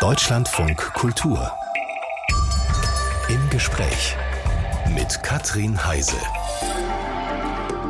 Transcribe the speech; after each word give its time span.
Deutschlandfunk 0.00 0.76
Kultur. 0.92 1.50
Im 3.30 3.48
Gespräch 3.48 4.14
mit 4.94 5.22
Katrin 5.22 5.86
Heise. 5.86 6.18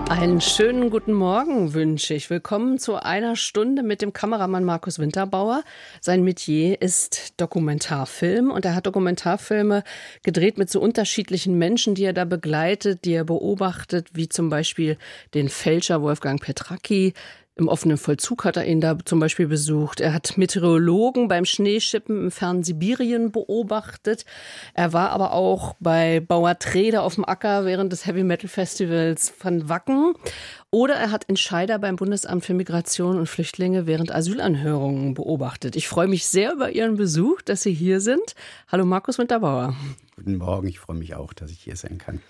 Einen 0.08 0.40
schönen 0.40 0.90
guten 0.90 1.12
Morgen 1.12 1.74
wünsche 1.74 2.14
ich. 2.14 2.30
Willkommen 2.30 2.78
zu 2.78 2.94
einer 2.94 3.34
Stunde 3.34 3.82
mit 3.82 4.02
dem 4.02 4.12
Kameramann 4.12 4.62
Markus 4.62 5.00
Winterbauer. 5.00 5.64
Sein 6.00 6.22
Metier 6.22 6.80
ist 6.80 7.40
Dokumentarfilm 7.40 8.52
und 8.52 8.64
er 8.64 8.76
hat 8.76 8.86
Dokumentarfilme 8.86 9.82
gedreht 10.22 10.58
mit 10.58 10.70
so 10.70 10.80
unterschiedlichen 10.80 11.58
Menschen, 11.58 11.96
die 11.96 12.04
er 12.04 12.12
da 12.12 12.24
begleitet, 12.24 13.04
die 13.04 13.14
er 13.14 13.24
beobachtet, 13.24 14.10
wie 14.12 14.28
zum 14.28 14.48
Beispiel 14.48 14.96
den 15.34 15.48
Fälscher 15.48 16.02
Wolfgang 16.02 16.40
Petracki, 16.40 17.14
im 17.56 17.68
offenen 17.68 17.96
Vollzug 17.96 18.44
hat 18.44 18.58
er 18.58 18.66
ihn 18.66 18.82
da 18.82 18.98
zum 19.02 19.18
Beispiel 19.18 19.48
besucht. 19.48 20.00
Er 20.00 20.12
hat 20.12 20.36
Meteorologen 20.36 21.26
beim 21.26 21.46
Schneeschippen 21.46 22.24
im 22.24 22.30
fernen 22.30 22.62
Sibirien 22.62 23.32
beobachtet. 23.32 24.26
Er 24.74 24.92
war 24.92 25.10
aber 25.10 25.32
auch 25.32 25.74
bei 25.80 26.20
Bauer 26.20 26.58
Trede 26.58 27.00
auf 27.00 27.14
dem 27.14 27.24
Acker 27.24 27.64
während 27.64 27.92
des 27.92 28.06
Heavy 28.06 28.24
Metal 28.24 28.48
Festivals 28.48 29.30
von 29.30 29.70
Wacken. 29.70 30.12
Oder 30.70 30.96
er 30.96 31.10
hat 31.10 31.30
Entscheider 31.30 31.78
beim 31.78 31.96
Bundesamt 31.96 32.44
für 32.44 32.52
Migration 32.52 33.18
und 33.18 33.26
Flüchtlinge 33.26 33.86
während 33.86 34.14
Asylanhörungen 34.14 35.14
beobachtet. 35.14 35.76
Ich 35.76 35.88
freue 35.88 36.08
mich 36.08 36.26
sehr 36.26 36.52
über 36.52 36.70
Ihren 36.70 36.96
Besuch, 36.96 37.40
dass 37.40 37.62
Sie 37.62 37.72
hier 37.72 38.02
sind. 38.02 38.34
Hallo 38.68 38.84
Markus 38.84 39.16
Winterbauer. 39.16 39.74
Guten 40.16 40.36
Morgen, 40.36 40.68
ich 40.68 40.78
freue 40.78 40.96
mich 40.96 41.14
auch, 41.14 41.32
dass 41.32 41.50
ich 41.50 41.60
hier 41.60 41.76
sein 41.76 41.96
kann. 41.96 42.20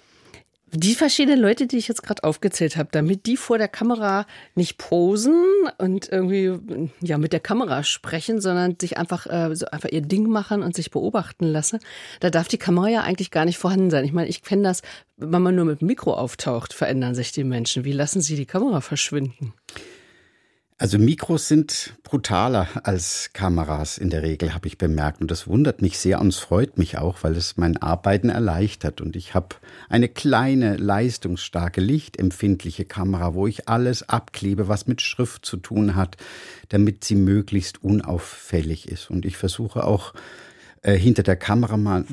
Die 0.78 0.94
verschiedenen 0.94 1.40
Leute, 1.40 1.66
die 1.66 1.78
ich 1.78 1.88
jetzt 1.88 2.02
gerade 2.02 2.22
aufgezählt 2.22 2.76
habe, 2.76 2.90
damit 2.92 3.24
die 3.24 3.38
vor 3.38 3.56
der 3.56 3.68
Kamera 3.68 4.26
nicht 4.54 4.76
posen 4.76 5.42
und 5.78 6.12
irgendwie 6.12 6.52
ja 7.00 7.16
mit 7.16 7.32
der 7.32 7.40
Kamera 7.40 7.82
sprechen, 7.82 8.42
sondern 8.42 8.76
sich 8.78 8.98
einfach 8.98 9.26
äh, 9.26 9.56
so 9.56 9.64
einfach 9.66 9.88
ihr 9.88 10.02
Ding 10.02 10.28
machen 10.28 10.62
und 10.62 10.76
sich 10.76 10.90
beobachten 10.90 11.46
lassen, 11.46 11.80
da 12.20 12.28
darf 12.28 12.48
die 12.48 12.59
Kamera 12.59 12.88
ja 12.88 13.01
eigentlich 13.01 13.30
gar 13.30 13.46
nicht 13.46 13.56
vorhanden 13.56 13.88
sein. 13.88 14.04
Ich 14.04 14.12
meine, 14.12 14.28
ich 14.28 14.42
kenne 14.42 14.64
das, 14.64 14.82
wenn 15.16 15.40
man 15.40 15.54
nur 15.54 15.64
mit 15.64 15.80
dem 15.80 15.86
Mikro 15.86 16.12
auftaucht, 16.12 16.74
verändern 16.74 17.14
sich 17.14 17.32
die 17.32 17.45
Menschen. 17.45 17.84
Wie 17.86 17.92
lassen 17.92 18.20
sie 18.20 18.36
die 18.36 18.45
Kamera 18.45 18.82
verschwinden? 18.82 19.54
Also 20.79 20.99
Mikros 20.99 21.49
sind 21.49 21.95
brutaler 22.02 22.69
als 22.85 23.30
Kameras 23.32 23.96
in 23.96 24.10
der 24.10 24.23
Regel, 24.23 24.52
habe 24.52 24.69
ich 24.69 24.77
bemerkt. 24.77 25.23
Und 25.23 25.30
das 25.30 25.46
wundert 25.46 25.80
mich 25.80 25.99
sehr 25.99 26.21
und 26.21 26.29
es 26.29 26.38
freut 26.38 26.77
mich 26.77 26.99
auch, 26.99 27.23
weil 27.23 27.35
es 27.35 27.57
mein 27.57 27.79
Arbeiten 27.79 28.29
erleichtert. 28.29 29.01
Und 29.01 29.16
ich 29.16 29.32
habe 29.32 29.57
eine 29.88 30.10
kleine, 30.10 30.77
leistungsstarke, 30.77 31.80
lichtempfindliche 31.80 32.85
Kamera, 32.85 33.32
wo 33.32 33.47
ich 33.47 33.71
alles 33.71 34.07
abklebe, 34.10 34.69
was 34.69 34.87
mit 34.87 35.01
Schrift 35.01 35.47
zu 35.47 35.57
tun 35.57 35.97
hat, 35.97 36.19
damit 36.69 37.04
sie 37.04 37.15
möglichst 37.15 37.82
unauffällig 37.82 38.87
ist. 38.87 39.09
Und 39.09 39.24
ich 39.24 39.38
versuche 39.38 39.82
auch 39.82 40.13
äh, 40.82 40.93
hinter 40.93 41.23
der 41.23 41.37
Kamera 41.37 41.79
mal 41.79 42.04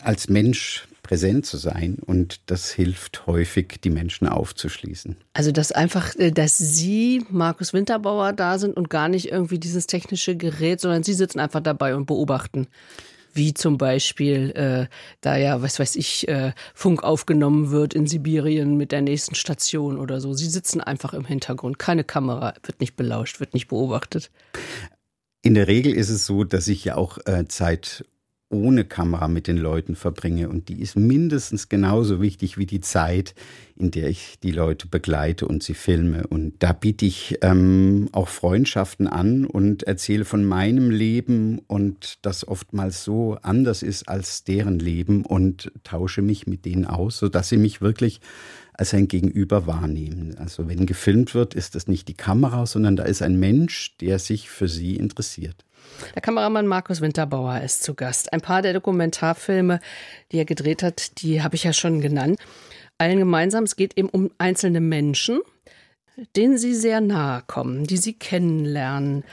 als 0.00 0.28
Mensch 0.28 0.88
präsent 1.08 1.46
zu 1.46 1.56
sein 1.56 1.96
und 2.04 2.42
das 2.50 2.70
hilft 2.70 3.26
häufig, 3.26 3.80
die 3.82 3.88
Menschen 3.88 4.28
aufzuschließen. 4.28 5.16
Also 5.32 5.52
dass 5.52 5.72
einfach, 5.72 6.14
äh, 6.16 6.30
dass 6.30 6.58
Sie, 6.58 7.24
Markus 7.30 7.72
Winterbauer, 7.72 8.34
da 8.34 8.58
sind 8.58 8.76
und 8.76 8.90
gar 8.90 9.08
nicht 9.08 9.32
irgendwie 9.32 9.58
dieses 9.58 9.86
technische 9.86 10.36
Gerät, 10.36 10.82
sondern 10.82 11.04
Sie 11.04 11.14
sitzen 11.14 11.40
einfach 11.40 11.62
dabei 11.62 11.96
und 11.96 12.04
beobachten. 12.04 12.66
Wie 13.32 13.54
zum 13.54 13.78
Beispiel, 13.78 14.50
äh, 14.50 14.94
da 15.22 15.38
ja, 15.38 15.62
was 15.62 15.78
weiß 15.78 15.96
ich, 15.96 16.28
äh, 16.28 16.52
Funk 16.74 17.02
aufgenommen 17.02 17.70
wird 17.70 17.94
in 17.94 18.06
Sibirien 18.06 18.76
mit 18.76 18.92
der 18.92 19.00
nächsten 19.00 19.34
Station 19.34 19.98
oder 19.98 20.20
so. 20.20 20.34
Sie 20.34 20.48
sitzen 20.48 20.82
einfach 20.82 21.14
im 21.14 21.24
Hintergrund. 21.24 21.78
Keine 21.78 22.04
Kamera, 22.04 22.52
wird 22.64 22.80
nicht 22.80 22.96
belauscht, 22.96 23.40
wird 23.40 23.54
nicht 23.54 23.68
beobachtet. 23.68 24.30
In 25.40 25.54
der 25.54 25.68
Regel 25.68 25.94
ist 25.94 26.10
es 26.10 26.26
so, 26.26 26.44
dass 26.44 26.68
ich 26.68 26.84
ja 26.84 26.96
auch 26.96 27.16
äh, 27.24 27.48
Zeit 27.48 28.04
ohne 28.50 28.84
Kamera 28.84 29.28
mit 29.28 29.46
den 29.46 29.56
Leuten 29.58 29.94
verbringe. 29.94 30.48
Und 30.48 30.68
die 30.68 30.80
ist 30.80 30.96
mindestens 30.96 31.68
genauso 31.68 32.20
wichtig 32.20 32.58
wie 32.58 32.66
die 32.66 32.80
Zeit, 32.80 33.34
in 33.78 33.90
der 33.90 34.08
ich 34.08 34.38
die 34.42 34.50
Leute 34.50 34.86
begleite 34.88 35.46
und 35.46 35.62
sie 35.62 35.74
filme. 35.74 36.26
Und 36.26 36.54
da 36.58 36.72
biete 36.72 37.06
ich 37.06 37.38
ähm, 37.42 38.08
auch 38.12 38.28
Freundschaften 38.28 39.06
an 39.06 39.44
und 39.44 39.84
erzähle 39.84 40.24
von 40.24 40.44
meinem 40.44 40.90
Leben 40.90 41.60
und 41.66 42.18
das 42.22 42.46
oftmals 42.46 43.04
so 43.04 43.38
anders 43.42 43.82
ist 43.82 44.08
als 44.08 44.44
deren 44.44 44.78
Leben 44.78 45.24
und 45.24 45.72
tausche 45.84 46.22
mich 46.22 46.46
mit 46.46 46.64
denen 46.64 46.84
aus, 46.84 47.18
sodass 47.18 47.48
sie 47.48 47.56
mich 47.56 47.80
wirklich 47.80 48.20
als 48.72 48.94
ein 48.94 49.08
Gegenüber 49.08 49.66
wahrnehmen. 49.66 50.36
Also 50.38 50.68
wenn 50.68 50.86
gefilmt 50.86 51.34
wird, 51.34 51.54
ist 51.54 51.74
das 51.74 51.88
nicht 51.88 52.08
die 52.08 52.14
Kamera, 52.14 52.64
sondern 52.64 52.96
da 52.96 53.02
ist 53.02 53.22
ein 53.22 53.38
Mensch, 53.38 53.96
der 53.98 54.18
sich 54.18 54.48
für 54.50 54.68
sie 54.68 54.96
interessiert. 54.96 55.64
Der 56.14 56.22
Kameramann 56.22 56.66
Markus 56.66 57.00
Winterbauer 57.00 57.60
ist 57.60 57.82
zu 57.82 57.94
Gast. 57.94 58.32
Ein 58.32 58.40
paar 58.40 58.62
der 58.62 58.72
Dokumentarfilme, 58.72 59.80
die 60.30 60.38
er 60.38 60.44
gedreht 60.44 60.82
hat, 60.82 61.20
die 61.22 61.42
habe 61.42 61.56
ich 61.56 61.64
ja 61.64 61.72
schon 61.72 62.00
genannt. 62.00 62.38
Allen 62.98 63.18
gemeinsam, 63.18 63.64
es 63.64 63.76
geht 63.76 63.96
eben 63.96 64.08
um 64.08 64.30
einzelne 64.38 64.80
Menschen, 64.80 65.40
denen 66.36 66.58
sie 66.58 66.74
sehr 66.74 67.00
nahe 67.00 67.42
kommen, 67.46 67.84
die 67.84 67.96
sie 67.96 68.12
kennenlernen. 68.12 69.24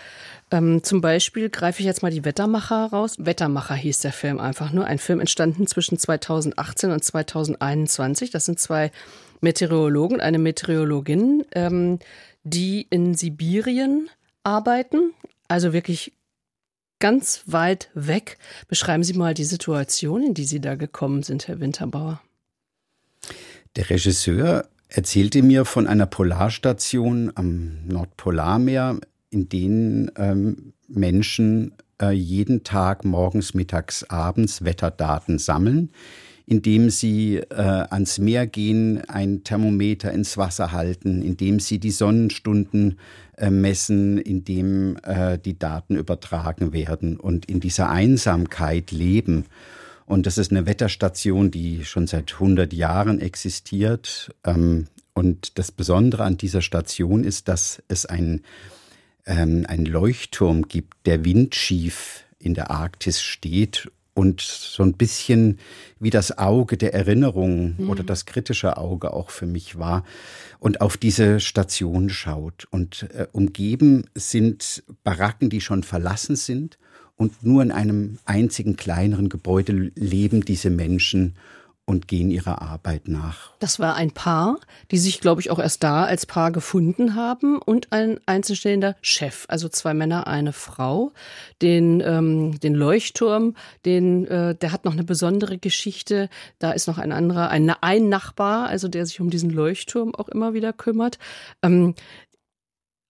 Ähm, 0.51 0.83
zum 0.83 1.01
Beispiel 1.01 1.49
greife 1.49 1.79
ich 1.79 1.85
jetzt 1.85 2.03
mal 2.03 2.11
die 2.11 2.23
Wettermacher 2.23 2.85
raus. 2.85 3.15
Wettermacher 3.17 3.75
hieß 3.75 4.01
der 4.01 4.13
Film 4.13 4.39
einfach 4.39 4.71
nur. 4.71 4.85
Ein 4.85 4.99
Film 4.99 5.19
entstanden 5.19 5.65
zwischen 5.65 5.97
2018 5.97 6.91
und 6.91 7.03
2021. 7.03 8.29
Das 8.29 8.45
sind 8.45 8.59
zwei 8.59 8.91
Meteorologen, 9.41 10.21
eine 10.21 10.37
Meteorologin, 10.37 11.43
ähm, 11.53 11.99
die 12.43 12.85
in 12.89 13.15
Sibirien 13.15 14.09
arbeiten, 14.43 15.13
also 15.47 15.73
wirklich 15.73 16.13
ganz 16.99 17.43
weit 17.47 17.89
weg. 17.95 18.37
Beschreiben 18.67 19.03
Sie 19.03 19.13
mal 19.13 19.33
die 19.33 19.43
Situation, 19.43 20.23
in 20.23 20.33
die 20.35 20.45
Sie 20.45 20.61
da 20.61 20.75
gekommen 20.75 21.23
sind, 21.23 21.47
Herr 21.47 21.59
Winterbauer. 21.59 22.21
Der 23.75 23.89
Regisseur 23.89 24.65
erzählte 24.87 25.43
mir 25.43 25.65
von 25.65 25.85
einer 25.85 26.05
Polarstation 26.05 27.31
am 27.35 27.85
Nordpolarmeer, 27.87 28.99
in 29.29 29.49
denen 29.49 30.11
ähm, 30.15 30.73
Menschen 30.87 31.73
äh, 32.01 32.11
jeden 32.11 32.63
Tag 32.63 33.03
morgens, 33.03 33.53
mittags, 33.53 34.05
abends 34.05 34.63
Wetterdaten 34.63 35.39
sammeln, 35.39 35.89
indem 36.45 36.89
sie 36.89 37.37
äh, 37.37 37.53
ans 37.53 38.17
Meer 38.17 38.47
gehen, 38.47 39.01
ein 39.09 39.43
Thermometer 39.43 40.13
ins 40.13 40.37
Wasser 40.37 40.71
halten, 40.71 41.21
indem 41.21 41.59
sie 41.59 41.79
die 41.79 41.91
Sonnenstunden 41.91 42.97
äh, 43.37 43.49
messen, 43.49 44.19
indem 44.19 44.95
äh, 45.03 45.37
die 45.37 45.59
Daten 45.59 45.97
übertragen 45.97 46.71
werden 46.71 47.17
und 47.17 47.47
in 47.47 47.59
dieser 47.59 47.89
Einsamkeit 47.89 48.91
leben. 48.91 49.45
Und 50.05 50.27
das 50.27 50.37
ist 50.37 50.51
eine 50.51 50.65
Wetterstation, 50.65 51.51
die 51.51 51.83
schon 51.83 52.07
seit 52.07 52.33
100 52.33 52.73
Jahren 52.73 53.19
existiert. 53.19 54.33
Ähm, 54.43 54.87
und 55.13 55.57
das 55.57 55.71
Besondere 55.71 56.23
an 56.23 56.37
dieser 56.37 56.61
Station 56.61 57.23
ist, 57.23 57.47
dass 57.47 57.81
es 57.87 58.05
ein, 58.05 58.41
ähm, 59.25 59.65
ein 59.67 59.85
Leuchtturm 59.85 60.67
gibt, 60.67 60.93
der 61.05 61.25
windschief 61.25 62.23
in 62.37 62.53
der 62.53 62.69
Arktis 62.69 63.21
steht 63.21 63.89
und 64.13 64.41
so 64.41 64.83
ein 64.83 64.93
bisschen 64.93 65.59
wie 65.99 66.09
das 66.09 66.37
Auge 66.37 66.77
der 66.77 66.93
Erinnerung 66.93 67.75
mhm. 67.77 67.89
oder 67.89 68.03
das 68.03 68.25
kritische 68.25 68.77
Auge 68.77 69.11
auch 69.11 69.29
für 69.29 69.45
mich 69.45 69.77
war 69.77 70.05
und 70.59 70.81
auf 70.81 70.97
diese 70.97 71.39
Station 71.39 72.09
schaut. 72.09 72.67
Und 72.69 73.09
äh, 73.13 73.27
umgeben 73.31 74.05
sind 74.13 74.83
Baracken, 75.03 75.49
die 75.49 75.61
schon 75.61 75.83
verlassen 75.83 76.35
sind 76.35 76.77
und 77.17 77.43
nur 77.43 77.63
in 77.63 77.71
einem 77.71 78.17
einzigen 78.25 78.75
kleineren 78.75 79.29
Gebäude 79.29 79.91
leben 79.95 80.43
diese 80.43 80.69
Menschen 80.69 81.35
und 81.85 82.07
gehen 82.07 82.31
ihrer 82.31 82.63
Arbeit 82.63 83.07
nach. 83.07 83.53
Das 83.59 83.79
war 83.79 83.95
ein 83.95 84.09
Paar, 84.09 84.57
die 84.89 84.97
sich, 84.97 85.21
glaube 85.21 85.41
ich, 85.41 85.51
auch 85.51 85.59
erst 85.59 85.83
da 85.83 86.03
als 86.05 86.25
Paar 86.25 86.51
gefunden 86.51 87.13
haben 87.13 87.59
und 87.59 87.91
ein 87.91 88.19
einzelstehender 88.25 88.95
Chef, 89.01 89.45
also 89.49 89.69
zwei 89.69 89.93
Männer, 89.93 90.25
eine 90.25 90.51
Frau. 90.51 91.11
Den, 91.61 92.01
ähm, 92.01 92.59
den 92.59 92.73
Leuchtturm, 92.73 93.55
den, 93.85 94.25
äh, 94.25 94.55
der 94.55 94.71
hat 94.71 94.83
noch 94.83 94.93
eine 94.93 95.03
besondere 95.03 95.59
Geschichte. 95.59 96.29
Da 96.57 96.71
ist 96.71 96.87
noch 96.87 96.97
ein 96.97 97.11
anderer, 97.11 97.49
ein, 97.49 97.69
ein 97.69 98.09
Nachbar, 98.09 98.67
also 98.67 98.87
der 98.87 99.05
sich 99.05 99.21
um 99.21 99.29
diesen 99.29 99.51
Leuchtturm 99.51 100.15
auch 100.15 100.27
immer 100.29 100.55
wieder 100.55 100.73
kümmert. 100.73 101.19
Ähm, 101.61 101.93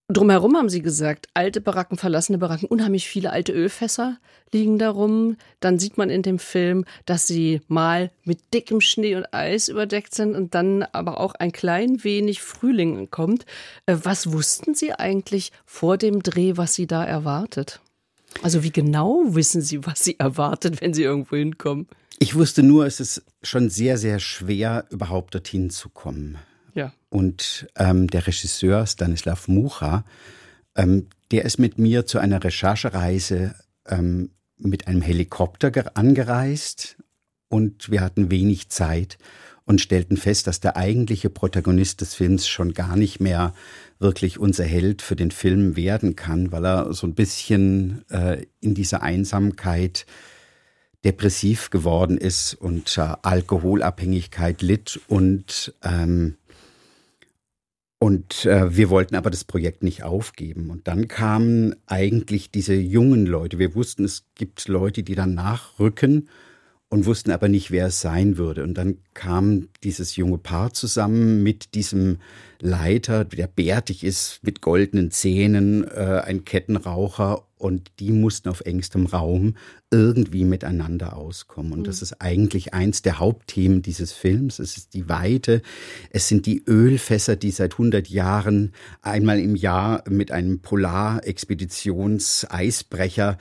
Drumherum 0.08 0.56
haben 0.56 0.70
sie 0.70 0.84
gesagt, 0.84 1.30
alte 1.34 1.62
Baracken, 1.62 1.98
verlassene 1.98 2.38
Baracken, 2.38 2.68
unheimlich 2.68 3.10
viele 3.10 3.32
alte 3.32 3.54
Ölfässer 3.54 4.20
liegen 4.52 4.78
darum. 4.78 5.36
Dann 5.62 5.80
sieht 5.80 5.98
man 5.98 6.12
in 6.12 6.22
dem 6.22 6.38
Film, 6.38 6.86
dass 7.06 7.26
sie 7.26 7.62
mal 7.68 8.12
mit 8.24 8.54
dickem 8.54 8.82
Schnee 8.82 9.16
und 9.16 9.34
Eis 9.34 9.68
überdeckt 9.68 10.14
sind 10.14 10.36
und 10.36 10.54
dann 10.54 10.84
aber 10.84 11.20
auch 11.20 11.34
ein 11.34 11.52
klein 11.52 12.04
wenig 12.04 12.44
Frühling 12.44 13.10
kommt. 13.10 13.48
Äh, 13.88 13.98
was 14.04 14.32
wussten 14.32 14.76
Sie 14.76 14.94
eigentlich 14.94 15.52
vor 15.66 15.98
dem 15.98 16.22
Dreh, 16.22 16.56
was 16.56 16.76
Sie 16.76 16.86
da 16.86 17.04
erwartet? 17.04 17.82
Also 18.44 18.62
wie 18.62 18.72
genau 18.72 19.24
wissen 19.30 19.62
Sie, 19.62 19.88
was 19.88 20.04
Sie 20.04 20.20
erwartet, 20.20 20.82
wenn 20.82 20.94
Sie 20.94 21.02
irgendwo 21.02 21.36
hinkommen? 21.36 21.88
Ich 22.20 22.36
wusste 22.36 22.62
nur, 22.62 22.86
es 22.86 23.00
ist 23.00 23.24
schon 23.42 23.72
sehr, 23.72 23.98
sehr 23.98 24.20
schwer, 24.20 24.86
überhaupt 24.92 25.34
dorthin 25.34 25.72
zu 25.72 25.90
kommen. 25.90 26.38
Und 27.16 27.70
ähm, 27.78 28.08
der 28.08 28.28
Regisseur 28.28 28.86
Stanislav 28.86 29.48
Mucha, 29.48 30.04
ähm, 30.76 31.08
der 31.32 31.46
ist 31.46 31.60
mit 31.60 31.80
mir 31.80 32.06
zu 32.06 32.20
einer 32.20 32.44
Recherchereise 32.44 33.56
ähm, 33.88 34.32
mit 34.58 34.88
einem 34.88 35.02
Helikopter 35.02 35.96
angereist. 35.96 36.98
Und 37.48 37.90
wir 37.90 38.02
hatten 38.02 38.32
wenig 38.32 38.68
Zeit 38.68 39.18
und 39.64 39.80
stellten 39.80 40.18
fest, 40.18 40.48
dass 40.48 40.60
der 40.60 40.76
eigentliche 40.76 41.30
Protagonist 41.30 42.02
des 42.02 42.16
Films 42.16 42.50
schon 42.50 42.74
gar 42.74 42.98
nicht 42.98 43.22
mehr 43.22 43.54
wirklich 43.98 44.38
unser 44.38 44.66
Held 44.66 45.02
für 45.02 45.16
den 45.16 45.32
Film 45.32 45.78
werden 45.78 46.18
kann, 46.18 46.52
weil 46.52 46.66
er 46.66 46.94
so 46.94 47.08
ein 47.08 47.16
bisschen 47.16 48.04
äh, 48.10 48.46
in 48.60 48.76
dieser 48.76 49.04
Einsamkeit 49.04 50.06
depressiv 51.06 51.70
geworden 51.70 52.18
ist 52.18 52.56
und 52.56 52.98
äh, 52.98 53.14
Alkoholabhängigkeit 53.22 54.62
litt 54.62 55.00
und 55.08 55.74
ähm, 55.82 56.36
und 58.00 58.46
äh, 58.46 58.76
wir 58.76 58.90
wollten 58.90 59.16
aber 59.16 59.30
das 59.30 59.44
Projekt 59.44 59.84
nicht 59.84 60.04
aufgeben. 60.04 60.70
Und 60.70 60.88
dann 60.88 61.08
kamen 61.08 61.76
eigentlich 61.86 62.52
diese 62.52 62.76
jungen 62.76 63.26
Leute. 63.26 63.58
Wir 63.58 63.74
wussten, 63.74 64.04
es 64.04 64.26
gibt 64.36 64.68
Leute, 64.68 65.02
die 65.02 65.16
dann 65.16 65.34
nachrücken 65.34 66.30
und 66.90 67.06
wussten 67.06 67.32
aber 67.32 67.48
nicht, 67.48 67.72
wer 67.72 67.88
es 67.88 68.02
sein 68.02 68.38
würde. 68.38 68.64
Und 68.64 68.76
dann 68.76 68.98
kam 69.14 69.70
dieses 69.84 70.18
junge 70.18 70.38
Paar 70.38 70.74
zusammen 70.74 71.42
mit 71.42 71.74
diesem 71.74 72.20
Leiter, 72.60 73.26
der 73.26 73.48
bärtig 73.48 74.04
ist, 74.04 74.40
mit 74.44 74.62
goldenen 74.62 75.10
Zähnen, 75.12 75.84
äh, 75.86 76.22
ein 76.26 76.46
Kettenraucher 76.46 77.48
und 77.66 77.92
die 78.00 78.12
mussten 78.12 78.50
auf 78.50 78.62
engstem 78.62 79.08
Raum 79.08 79.56
irgendwie 79.90 80.46
miteinander 80.46 81.18
auskommen. 81.18 81.74
Und 81.74 81.88
das 81.88 81.98
mhm. 81.98 82.04
ist 82.04 82.22
eigentlich 82.22 82.76
eins 82.76 83.02
der 83.02 83.18
Hauptthemen 83.18 83.82
dieses 83.82 84.12
Films. 84.12 84.60
Es 84.60 84.78
ist 84.78 84.94
die 84.94 85.10
Weite. 85.10 85.64
Es 86.12 86.28
sind 86.28 86.46
die 86.46 86.64
Ölfässer, 86.68 87.36
die 87.36 87.50
seit 87.50 87.72
100 87.74 88.08
Jahren 88.08 88.72
einmal 89.02 89.40
im 89.40 89.56
Jahr 89.56 90.04
mit 90.08 90.32
einem 90.32 90.60
Polarexpeditions-Eisbrecher 90.60 93.40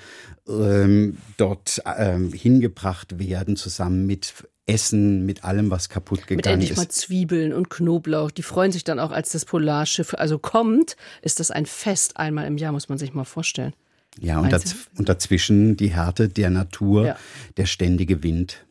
ähm, 0.49 1.19
dort 1.37 1.83
ähm, 1.85 2.33
hingebracht 2.33 3.19
werden, 3.19 3.57
zusammen 3.57 4.07
mit 4.07 4.33
Essen, 4.65 5.27
mit 5.27 5.45
allem, 5.45 5.71
was 5.71 5.91
kaputt 5.91 6.23
gegangen 6.23 6.39
mit 6.39 6.47
endlich 6.47 6.71
ist. 6.71 6.79
mal 6.79 6.89
Zwiebeln 6.89 7.53
und 7.53 7.69
Knoblauch. 7.69 8.31
Die 8.31 8.43
freuen 8.43 8.73
sich 8.73 8.85
dann 8.85 8.99
auch, 8.99 9.11
als 9.11 9.33
das 9.33 9.45
Polarschiff 9.45 10.15
also 10.15 10.39
kommt, 10.39 10.97
ist 11.21 11.41
das 11.41 11.51
ein 11.51 11.67
Fest 11.67 12.17
einmal 12.17 12.47
im 12.47 12.57
Jahr, 12.57 12.73
muss 12.73 12.89
man 12.89 12.97
sich 12.97 13.13
mal 13.13 13.25
vorstellen. 13.25 13.75
Ja, 14.21 14.39
und, 14.39 14.53
daz 14.53 14.77
und 14.97 15.09
dazwischen 15.09 15.77
die 15.77 15.89
Härte 15.89 16.29
der 16.29 16.51
Natur, 16.51 17.07
ja. 17.07 17.17
der 17.57 17.67
ständige 17.67 18.23
Wind. 18.23 18.65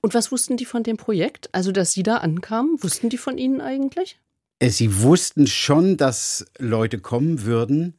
Und 0.00 0.14
was 0.14 0.30
wussten 0.32 0.56
die 0.56 0.64
von 0.64 0.82
dem 0.82 0.96
Projekt? 0.96 1.48
Also, 1.52 1.72
dass 1.72 1.92
Sie 1.92 2.02
da 2.02 2.18
ankamen, 2.18 2.82
wussten 2.82 3.08
die 3.08 3.18
von 3.18 3.38
Ihnen 3.38 3.60
eigentlich? 3.60 4.18
Äh, 4.60 4.70
sie 4.70 5.00
wussten 5.00 5.46
schon, 5.46 5.96
dass 5.96 6.46
Leute 6.58 6.98
kommen 6.98 7.42
würden, 7.44 7.94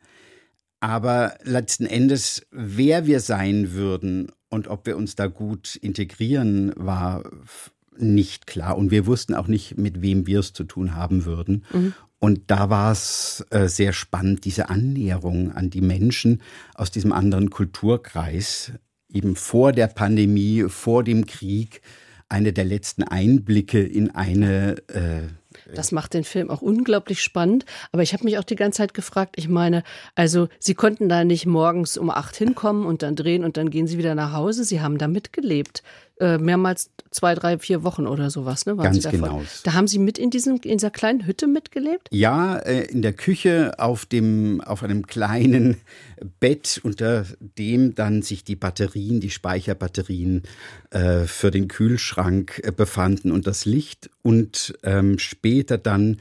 aber 0.80 1.38
letzten 1.44 1.86
Endes, 1.86 2.46
wer 2.52 3.06
wir 3.06 3.20
sein 3.20 3.74
würden 3.74 4.32
und 4.50 4.68
ob 4.68 4.86
wir 4.86 4.96
uns 4.96 5.16
da 5.16 5.28
gut 5.28 5.76
integrieren, 5.76 6.72
war 6.76 7.24
nicht 7.98 8.48
klar. 8.48 8.78
Und 8.78 8.90
wir 8.90 9.06
wussten 9.06 9.36
auch 9.36 9.48
nicht, 9.48 9.78
mit 9.78 10.02
wem 10.02 10.26
wir 10.26 10.40
es 10.40 10.54
zu 10.54 10.64
tun 10.64 10.96
haben 10.96 11.26
würden. 11.26 11.66
Mhm. 11.72 11.94
Und 12.24 12.52
da 12.52 12.70
war 12.70 12.92
es 12.92 13.44
äh, 13.50 13.68
sehr 13.68 13.94
spannend, 13.94 14.46
diese 14.46 14.70
Annäherung 14.70 15.52
an 15.54 15.72
die 15.72 15.82
Menschen 15.82 16.44
aus 16.76 16.92
diesem 16.92 17.14
anderen 17.14 17.50
Kulturkreis, 17.50 18.74
eben 19.12 19.36
vor 19.36 19.72
der 19.72 19.88
Pandemie, 19.88 20.66
vor 20.70 21.04
dem 21.04 21.26
Krieg, 21.26 21.82
eine 22.30 22.54
der 22.54 22.66
letzten 22.66 23.04
Einblicke 23.04 23.82
in 23.84 24.12
eine 24.12 24.76
äh, 24.88 25.30
das 25.74 25.92
macht 25.92 26.14
den 26.14 26.24
Film 26.24 26.50
auch 26.50 26.62
unglaublich 26.62 27.22
spannend. 27.22 27.66
Aber 27.92 28.04
ich 28.04 28.14
habe 28.14 28.24
mich 28.24 28.38
auch 28.38 28.44
die 28.44 28.56
ganze 28.56 28.78
Zeit 28.78 28.94
gefragt, 28.94 29.36
ich 29.38 29.50
meine, 29.50 29.84
also 30.16 30.48
Sie 30.60 30.76
konnten 30.76 31.10
da 31.10 31.24
nicht 31.24 31.46
morgens 31.46 31.98
um 31.98 32.10
acht 32.10 32.36
hinkommen 32.36 32.86
und 32.86 33.04
dann 33.04 33.16
drehen 33.16 33.44
und 33.44 33.58
dann 33.58 33.70
gehen 33.70 33.88
Sie 33.88 33.98
wieder 33.98 34.16
nach 34.16 34.34
Hause. 34.34 34.64
Sie 34.64 34.82
haben 34.82 34.98
da 34.98 35.08
mitgelebt. 35.08 35.84
Äh, 36.22 36.38
mehrmals 36.38 36.92
zwei, 37.10 37.34
drei, 37.34 37.58
vier 37.58 37.84
Wochen 37.84 38.06
oder 38.06 38.30
sowas, 38.30 38.68
ne? 38.68 38.78
Waren 38.78 38.94
Ganz 38.94 39.10
genau. 39.10 39.42
Da 39.64 39.74
haben 39.74 39.88
Sie 39.88 39.98
mit 39.98 40.20
in, 40.20 40.30
diesem, 40.30 40.58
in 40.58 40.78
dieser 40.78 40.92
kleinen 40.92 41.26
Hütte 41.26 41.48
mitgelebt? 41.48 42.10
Ja, 42.12 42.58
äh, 42.58 42.84
in 42.84 43.02
der 43.02 43.14
Küche 43.14 43.74
auf, 43.80 44.06
dem, 44.06 44.62
auf 44.62 44.84
einem 44.84 45.08
kleinen 45.08 45.78
Bett, 46.40 46.80
unter 46.84 47.26
dem 47.58 47.96
dann 47.96 48.22
sich 48.22 48.44
die 48.44 48.56
Batterien, 48.56 49.20
die 49.20 49.32
Speicherbatterien 49.32 50.44
äh, 50.92 51.22
für 51.24 51.50
den 51.50 51.68
Kühlschrank 51.68 52.62
äh, 52.64 52.72
befanden 52.72 53.32
und 53.32 53.48
das 53.48 53.66
Licht 53.66 54.12
und 54.22 54.76
ähm, 54.84 55.18
später 55.18 55.80
dann 55.80 56.18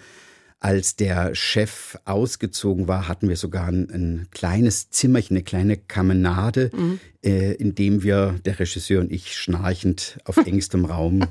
als 0.60 0.94
der 0.94 1.34
Chef 1.34 1.98
ausgezogen 2.04 2.86
war, 2.86 3.08
hatten 3.08 3.30
wir 3.30 3.36
sogar 3.36 3.66
ein, 3.66 3.90
ein 3.90 4.28
kleines 4.30 4.90
Zimmerchen, 4.90 5.36
eine 5.36 5.42
kleine 5.42 5.78
Kamenade, 5.78 6.70
mhm. 6.76 7.00
äh, 7.24 7.54
in 7.54 7.74
dem 7.74 8.02
wir, 8.02 8.38
der 8.44 8.60
Regisseur 8.60 9.00
und 9.00 9.10
ich, 9.10 9.36
schnarchend 9.36 10.18
auf 10.26 10.36
engstem 10.46 10.84
Raum 10.84 11.24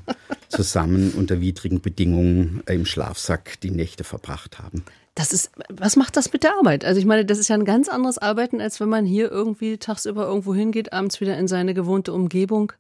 zusammen 0.49 1.13
unter 1.15 1.41
widrigen 1.41 1.79
Bedingungen 1.79 2.63
äh, 2.65 2.73
im 2.73 2.87
Schlafsack 2.87 3.59
die 3.61 3.69
Nächte 3.69 4.03
verbracht 4.03 4.57
haben. 4.57 4.83
Das 5.13 5.31
ist, 5.31 5.51
was 5.69 5.95
macht 5.95 6.17
das 6.17 6.33
mit 6.33 6.43
der 6.43 6.55
Arbeit? 6.57 6.83
Also 6.83 6.99
ich 6.99 7.05
meine, 7.05 7.23
das 7.23 7.37
ist 7.37 7.49
ja 7.49 7.55
ein 7.55 7.65
ganz 7.65 7.87
anderes 7.87 8.17
Arbeiten, 8.17 8.61
als 8.61 8.79
wenn 8.79 8.89
man 8.89 9.05
hier 9.05 9.29
irgendwie 9.29 9.77
tagsüber 9.77 10.25
irgendwo 10.25 10.55
hingeht, 10.55 10.91
abends 10.91 11.21
wieder 11.21 11.37
in 11.37 11.47
seine 11.47 11.75
gewohnte 11.75 12.13
Umgebung. 12.13 12.73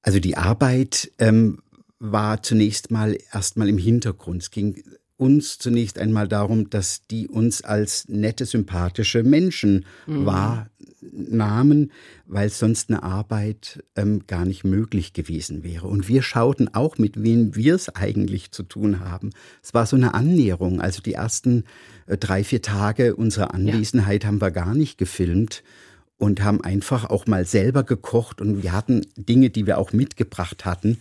Also 0.00 0.18
die 0.18 0.36
Arbeit 0.36 1.10
ähm, 1.18 1.58
war 1.98 2.42
zunächst 2.42 2.90
mal 2.90 3.18
erstmal 3.32 3.68
im 3.68 3.76
Hintergrund. 3.76 4.42
Es 4.42 4.50
ging 4.50 4.82
uns 5.16 5.58
zunächst 5.58 5.98
einmal 5.98 6.28
darum, 6.28 6.68
dass 6.68 7.06
die 7.06 7.28
uns 7.28 7.62
als 7.62 8.08
nette, 8.08 8.44
sympathische 8.44 9.22
Menschen 9.22 9.86
mhm. 10.06 10.26
wahrnahmen, 10.26 11.92
weil 12.26 12.50
sonst 12.50 12.90
eine 12.90 13.02
Arbeit 13.02 13.82
ähm, 13.96 14.26
gar 14.26 14.44
nicht 14.44 14.64
möglich 14.64 15.14
gewesen 15.14 15.64
wäre. 15.64 15.86
Und 15.86 16.08
wir 16.08 16.22
schauten 16.22 16.74
auch, 16.74 16.98
mit 16.98 17.22
wem 17.22 17.54
wir 17.54 17.74
es 17.74 17.88
eigentlich 17.88 18.50
zu 18.50 18.62
tun 18.62 19.00
haben. 19.00 19.30
Es 19.62 19.72
war 19.72 19.86
so 19.86 19.96
eine 19.96 20.12
Annäherung. 20.14 20.80
Also 20.80 21.00
die 21.00 21.14
ersten 21.14 21.64
äh, 22.06 22.18
drei, 22.18 22.44
vier 22.44 22.60
Tage 22.60 23.16
unserer 23.16 23.54
Anwesenheit 23.54 24.24
ja. 24.24 24.28
haben 24.28 24.40
wir 24.40 24.50
gar 24.50 24.74
nicht 24.74 24.98
gefilmt, 24.98 25.62
und 26.18 26.42
haben 26.42 26.62
einfach 26.62 27.10
auch 27.10 27.26
mal 27.26 27.44
selber 27.44 27.82
gekocht 27.82 28.40
und 28.40 28.62
wir 28.62 28.72
hatten 28.72 29.06
Dinge, 29.16 29.50
die 29.50 29.66
wir 29.66 29.78
auch 29.78 29.92
mitgebracht 29.92 30.64
hatten, 30.64 30.98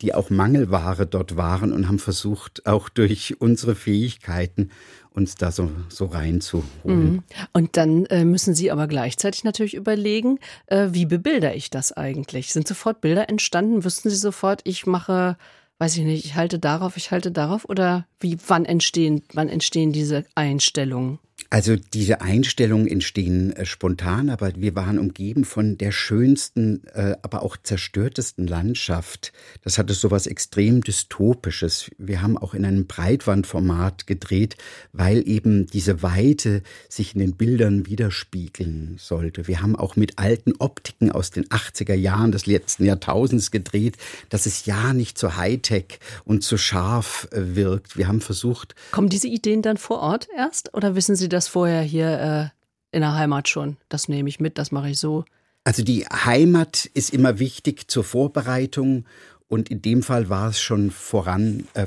die 0.00 0.14
auch 0.14 0.30
Mangelware 0.30 1.06
dort 1.06 1.36
waren 1.36 1.72
und 1.72 1.86
haben 1.86 1.98
versucht, 1.98 2.66
auch 2.66 2.88
durch 2.88 3.40
unsere 3.40 3.74
Fähigkeiten 3.74 4.70
uns 5.10 5.36
da 5.36 5.52
so, 5.52 5.70
so 5.88 6.06
reinzuholen. 6.06 7.12
Mhm. 7.12 7.22
Und 7.52 7.76
dann 7.76 8.06
äh, 8.06 8.24
müssen 8.24 8.54
Sie 8.54 8.70
aber 8.72 8.88
gleichzeitig 8.88 9.44
natürlich 9.44 9.74
überlegen, 9.74 10.38
äh, 10.66 10.88
wie 10.90 11.06
bebilder 11.06 11.54
ich 11.54 11.70
das 11.70 11.92
eigentlich? 11.92 12.52
Sind 12.52 12.66
sofort 12.66 13.00
Bilder 13.00 13.28
entstanden? 13.28 13.84
Wüssten 13.84 14.10
Sie 14.10 14.16
sofort, 14.16 14.62
ich 14.64 14.86
mache, 14.86 15.36
weiß 15.78 15.96
ich 15.98 16.04
nicht, 16.04 16.24
ich 16.24 16.34
halte 16.34 16.58
darauf, 16.58 16.96
ich 16.96 17.12
halte 17.12 17.30
darauf? 17.30 17.68
Oder 17.68 18.06
wie, 18.18 18.38
wann 18.48 18.64
entstehen, 18.64 19.22
wann 19.32 19.48
entstehen 19.48 19.92
diese 19.92 20.24
Einstellungen? 20.34 21.20
Also 21.54 21.76
diese 21.76 22.20
Einstellungen 22.20 22.88
entstehen 22.88 23.52
äh, 23.52 23.64
spontan, 23.64 24.28
aber 24.28 24.50
wir 24.56 24.74
waren 24.74 24.98
umgeben 24.98 25.44
von 25.44 25.78
der 25.78 25.92
schönsten, 25.92 26.82
äh, 26.94 27.14
aber 27.22 27.44
auch 27.44 27.56
zerstörtesten 27.56 28.48
Landschaft. 28.48 29.32
Das 29.62 29.78
hatte 29.78 29.94
so 29.94 30.10
was 30.10 30.26
extrem 30.26 30.80
dystopisches. 30.80 31.92
Wir 31.96 32.22
haben 32.22 32.36
auch 32.36 32.54
in 32.54 32.64
einem 32.64 32.88
Breitwandformat 32.88 34.08
gedreht, 34.08 34.56
weil 34.92 35.28
eben 35.28 35.68
diese 35.68 36.02
Weite 36.02 36.64
sich 36.88 37.14
in 37.14 37.20
den 37.20 37.36
Bildern 37.36 37.86
widerspiegeln 37.86 38.96
sollte. 38.98 39.46
Wir 39.46 39.62
haben 39.62 39.76
auch 39.76 39.94
mit 39.94 40.18
alten 40.18 40.54
Optiken 40.58 41.12
aus 41.12 41.30
den 41.30 41.44
80er 41.44 41.94
Jahren 41.94 42.32
des 42.32 42.46
letzten 42.46 42.84
Jahrtausends 42.84 43.52
gedreht, 43.52 43.96
dass 44.28 44.46
es 44.46 44.66
ja 44.66 44.92
nicht 44.92 45.18
so 45.18 45.36
Hightech 45.36 46.00
und 46.24 46.42
so 46.42 46.56
scharf 46.56 47.28
äh, 47.30 47.54
wirkt. 47.54 47.96
Wir 47.96 48.08
haben 48.08 48.20
versucht. 48.20 48.74
Kommen 48.90 49.08
diese 49.08 49.28
Ideen 49.28 49.62
dann 49.62 49.76
vor 49.76 50.00
Ort 50.00 50.26
erst 50.36 50.74
oder 50.74 50.96
wissen 50.96 51.14
Sie 51.14 51.28
das 51.28 51.43
vorher 51.48 51.82
hier 51.82 52.52
äh, 52.92 52.96
in 52.96 53.02
der 53.02 53.14
Heimat 53.14 53.48
schon? 53.48 53.76
Das 53.88 54.08
nehme 54.08 54.28
ich 54.28 54.40
mit, 54.40 54.58
das 54.58 54.72
mache 54.72 54.90
ich 54.90 54.98
so. 54.98 55.24
Also 55.64 55.82
die 55.82 56.06
Heimat 56.06 56.84
ist 56.92 57.12
immer 57.12 57.38
wichtig 57.38 57.90
zur 57.90 58.04
Vorbereitung 58.04 59.06
und 59.48 59.70
in 59.70 59.82
dem 59.82 60.02
Fall 60.02 60.28
war 60.28 60.48
es 60.48 60.60
schon 60.60 60.90
voran 60.90 61.66
äh, 61.74 61.86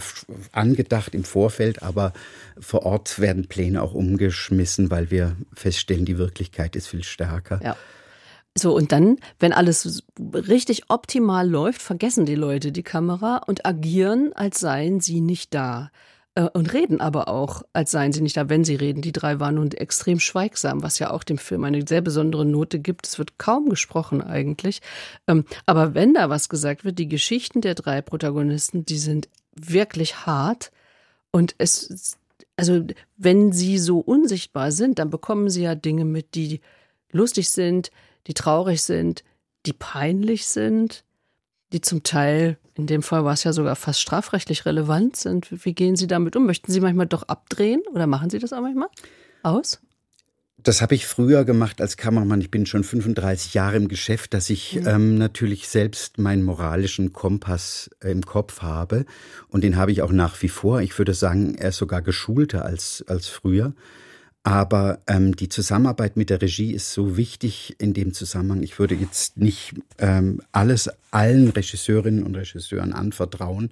angedacht 0.51 1.13
im 1.13 1.23
Vorfeld, 1.23 1.83
aber 1.83 2.13
vor 2.59 2.85
Ort 2.85 3.19
werden 3.19 3.47
Pläne 3.47 3.81
auch 3.81 3.93
umgeschmissen, 3.93 4.89
weil 4.89 5.11
wir 5.11 5.35
feststellen, 5.53 6.05
die 6.05 6.17
Wirklichkeit 6.17 6.75
ist 6.75 6.87
viel 6.87 7.03
stärker. 7.03 7.59
Ja. 7.63 7.75
So, 8.57 8.75
und 8.75 8.91
dann, 8.91 9.17
wenn 9.39 9.53
alles 9.53 10.03
richtig 10.33 10.89
optimal 10.89 11.47
läuft, 11.47 11.81
vergessen 11.81 12.25
die 12.25 12.35
Leute 12.35 12.71
die 12.71 12.83
Kamera 12.83 13.41
und 13.45 13.65
agieren, 13.67 14.31
als 14.33 14.59
seien 14.59 14.99
sie 14.99 15.21
nicht 15.21 15.53
da. 15.53 15.91
Äh, 16.37 16.49
und 16.53 16.71
reden 16.73 17.01
aber 17.01 17.27
auch, 17.27 17.63
als 17.73 17.91
seien 17.91 18.13
sie 18.13 18.21
nicht 18.21 18.37
da, 18.37 18.47
wenn 18.47 18.63
sie 18.63 18.75
reden. 18.75 19.01
Die 19.01 19.11
drei 19.11 19.39
waren 19.39 19.55
nun 19.55 19.71
extrem 19.71 20.19
schweigsam, 20.19 20.83
was 20.83 20.99
ja 20.99 21.09
auch 21.09 21.23
dem 21.23 21.39
Film 21.39 21.63
eine 21.63 21.85
sehr 21.85 22.01
besondere 22.01 22.45
Note 22.45 22.79
gibt. 22.79 23.07
Es 23.07 23.17
wird 23.17 23.39
kaum 23.39 23.69
gesprochen 23.69 24.21
eigentlich. 24.21 24.81
Ähm, 25.27 25.45
aber 25.65 25.95
wenn 25.95 26.13
da 26.13 26.29
was 26.29 26.47
gesagt 26.47 26.85
wird, 26.85 26.99
die 26.99 27.09
Geschichten 27.09 27.61
der 27.61 27.73
drei 27.73 28.01
Protagonisten, 28.01 28.85
die 28.85 28.99
sind 28.99 29.27
wirklich 29.55 30.27
hart. 30.27 30.71
Und 31.31 31.55
es, 31.57 32.17
also 32.55 32.85
wenn 33.17 33.51
sie 33.51 33.79
so 33.79 33.99
unsichtbar 33.99 34.71
sind, 34.71 34.99
dann 34.99 35.09
bekommen 35.09 35.49
sie 35.49 35.63
ja 35.63 35.73
Dinge 35.73 36.05
mit, 36.05 36.35
die 36.35 36.61
lustig 37.11 37.49
sind, 37.49 37.89
die 38.27 38.35
traurig 38.35 38.83
sind, 38.83 39.23
die 39.65 39.73
peinlich 39.73 40.45
sind, 40.45 41.03
die 41.73 41.81
zum 41.81 42.03
Teil, 42.03 42.57
in 42.77 42.85
dem 42.85 43.01
Fall 43.01 43.25
war 43.25 43.33
es 43.33 43.43
ja 43.43 43.53
sogar 43.53 43.75
fast 43.75 43.99
strafrechtlich 43.99 44.65
relevant 44.65 45.15
sind. 45.15 45.47
Wie 45.65 45.73
gehen 45.73 45.95
Sie 45.95 46.07
damit 46.07 46.35
um? 46.35 46.45
Möchten 46.45 46.71
Sie 46.71 46.79
manchmal 46.79 47.07
doch 47.07 47.23
abdrehen 47.23 47.81
oder 47.91 48.05
machen 48.05 48.29
Sie 48.29 48.37
das 48.37 48.53
auch 48.53 48.61
manchmal 48.61 48.89
aus? 49.41 49.81
Das 50.61 50.81
habe 50.81 50.95
ich 50.95 51.05
früher 51.07 51.45
gemacht 51.45 51.81
als 51.81 51.97
Kameramann. 51.97 52.41
Ich 52.41 52.51
bin 52.51 52.65
schon 52.65 52.83
35 52.83 53.53
Jahre 53.53 53.77
im 53.77 53.87
Geschäft, 53.87 54.33
dass 54.33 54.49
ich 54.49 54.75
mhm. 54.75 54.87
ähm, 54.87 55.17
natürlich 55.17 55.67
selbst 55.69 56.17
meinen 56.17 56.43
moralischen 56.43 57.13
Kompass 57.13 57.89
äh, 58.03 58.11
im 58.11 58.23
Kopf 58.23 58.61
habe. 58.61 59.05
Und 59.49 59.63
den 59.63 59.77
habe 59.77 59.91
ich 59.91 60.01
auch 60.01 60.11
nach 60.11 60.41
wie 60.41 60.49
vor. 60.49 60.81
Ich 60.81 60.97
würde 60.97 61.13
sagen, 61.13 61.55
er 61.55 61.69
ist 61.69 61.77
sogar 61.77 62.01
geschulter 62.01 62.65
als, 62.65 63.03
als 63.07 63.27
früher. 63.27 63.73
Aber 64.47 64.99
ähm, 65.07 65.35
die 65.35 65.49
Zusammenarbeit 65.49 66.15
mit 66.15 66.29
der 66.29 66.41
Regie 66.41 66.71
ist 66.71 66.93
so 66.93 67.17
wichtig 67.17 67.75
in 67.79 67.93
dem 67.93 68.13
Zusammenhang. 68.13 68.63
Ich 68.63 68.79
würde 68.79 68.95
jetzt 68.95 69.35
nicht 69.35 69.73
ähm, 69.97 70.39
alles 70.53 70.89
allen 71.11 71.49
Regisseurinnen 71.49 72.23
und 72.23 72.33
Regisseuren 72.33 72.93
anvertrauen, 72.93 73.71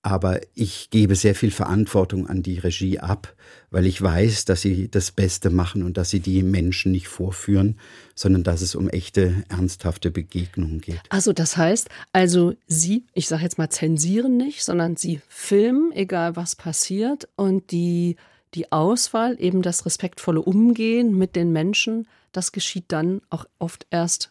aber 0.00 0.40
ich 0.54 0.88
gebe 0.88 1.16
sehr 1.16 1.34
viel 1.34 1.50
Verantwortung 1.50 2.26
an 2.28 2.42
die 2.42 2.58
Regie 2.58 2.98
ab, 2.98 3.34
weil 3.70 3.84
ich 3.84 4.00
weiß, 4.00 4.46
dass 4.46 4.62
sie 4.62 4.90
das 4.90 5.10
Beste 5.10 5.50
machen 5.50 5.82
und 5.82 5.98
dass 5.98 6.08
sie 6.08 6.20
die 6.20 6.42
Menschen 6.42 6.92
nicht 6.92 7.08
vorführen, 7.08 7.78
sondern 8.14 8.42
dass 8.42 8.62
es 8.62 8.74
um 8.74 8.88
echte, 8.88 9.44
ernsthafte 9.50 10.10
Begegnungen 10.10 10.80
geht. 10.80 11.02
Also 11.10 11.34
das 11.34 11.58
heißt, 11.58 11.90
also 12.14 12.54
Sie, 12.66 13.04
ich 13.12 13.28
sage 13.28 13.42
jetzt 13.42 13.58
mal, 13.58 13.68
zensieren 13.68 14.38
nicht, 14.38 14.64
sondern 14.64 14.96
Sie 14.96 15.20
filmen, 15.28 15.92
egal 15.92 16.36
was 16.36 16.56
passiert 16.56 17.28
und 17.36 17.70
die 17.70 18.16
die 18.54 18.72
Auswahl, 18.72 19.36
eben 19.38 19.62
das 19.62 19.86
respektvolle 19.86 20.40
Umgehen 20.40 21.16
mit 21.16 21.36
den 21.36 21.52
Menschen, 21.52 22.06
das 22.32 22.52
geschieht 22.52 22.86
dann 22.88 23.22
auch 23.30 23.46
oft 23.58 23.86
erst 23.90 24.30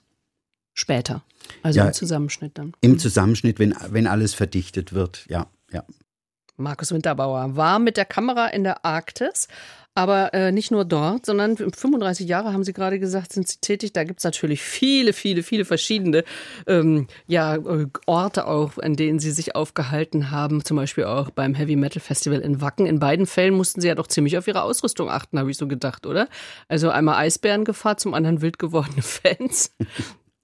später. 0.73 1.23
Also 1.63 1.79
ja, 1.79 1.87
im 1.87 1.93
Zusammenschnitt 1.93 2.57
dann. 2.57 2.73
Im 2.81 2.99
Zusammenschnitt, 2.99 3.59
wenn, 3.59 3.75
wenn 3.89 4.07
alles 4.07 4.33
verdichtet 4.33 4.93
wird, 4.93 5.25
ja, 5.29 5.47
ja. 5.71 5.83
Markus 6.57 6.91
Winterbauer 6.91 7.55
war 7.55 7.79
mit 7.79 7.97
der 7.97 8.05
Kamera 8.05 8.47
in 8.47 8.63
der 8.63 8.85
Arktis 8.85 9.47
aber 9.95 10.33
äh, 10.33 10.51
nicht 10.51 10.71
nur 10.71 10.83
dort, 10.83 11.25
sondern 11.25 11.55
35 11.55 12.27
Jahre 12.27 12.51
haben 12.51 12.65
Sie 12.65 12.73
gerade 12.73 12.99
gesagt, 12.99 13.31
sind 13.31 13.47
Sie 13.47 13.59
tätig. 13.61 13.93
Da 13.93 14.03
gibt's 14.03 14.25
natürlich 14.25 14.61
viele, 14.61 15.13
viele, 15.13 15.41
viele 15.41 15.63
verschiedene 15.63 16.25
ähm, 16.67 17.07
ja, 17.27 17.55
äh, 17.55 17.87
Orte 18.05 18.45
auch, 18.45 18.77
an 18.77 18.97
denen 18.97 19.19
Sie 19.19 19.31
sich 19.31 19.55
aufgehalten 19.55 20.31
haben. 20.31 20.65
Zum 20.65 20.75
Beispiel 20.75 21.05
auch 21.05 21.29
beim 21.29 21.55
Heavy 21.55 21.77
Metal 21.77 22.01
Festival 22.01 22.41
in 22.41 22.59
Wacken. 22.59 22.85
In 22.85 22.99
beiden 22.99 23.25
Fällen 23.25 23.53
mussten 23.53 23.79
Sie 23.79 23.87
ja 23.87 23.95
doch 23.95 24.07
ziemlich 24.07 24.37
auf 24.37 24.47
Ihre 24.47 24.63
Ausrüstung 24.63 25.09
achten, 25.09 25.39
habe 25.39 25.49
ich 25.49 25.57
so 25.57 25.65
gedacht, 25.65 26.05
oder? 26.05 26.27
Also 26.67 26.89
einmal 26.89 27.15
Eisbärengefahr, 27.15 27.95
zum 27.95 28.13
anderen 28.13 28.41
wild 28.41 28.59
gewordene 28.59 29.01
Fans. 29.01 29.73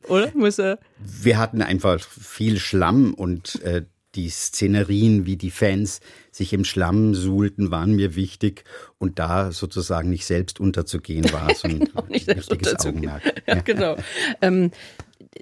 Oder? 0.07 0.31
Muss 0.33 0.59
er? 0.59 0.79
Wir 0.97 1.37
hatten 1.37 1.61
einfach 1.61 1.99
viel 1.99 2.57
Schlamm 2.57 3.13
und 3.13 3.61
äh, 3.63 3.83
die 4.15 4.29
Szenerien, 4.29 5.25
wie 5.25 5.37
die 5.37 5.51
Fans 5.51 6.01
sich 6.31 6.53
im 6.53 6.63
Schlamm 6.63 7.15
suhlten, 7.15 7.71
waren 7.71 7.93
mir 7.93 8.15
wichtig. 8.15 8.63
Und 8.97 9.19
da 9.19 9.51
sozusagen 9.51 10.09
nicht 10.09 10.25
selbst 10.25 10.59
unterzugehen 10.59 11.31
war 11.31 11.53
so 11.55 11.67
ein 11.67 11.79
genau, 11.85 12.05
nicht 12.09 12.27
wichtiges 12.27 12.85
Augenmerk. 12.85 13.25
Ja, 13.47 13.55
ja. 13.55 13.61
genau. 13.61 13.95
Ähm, 14.41 14.71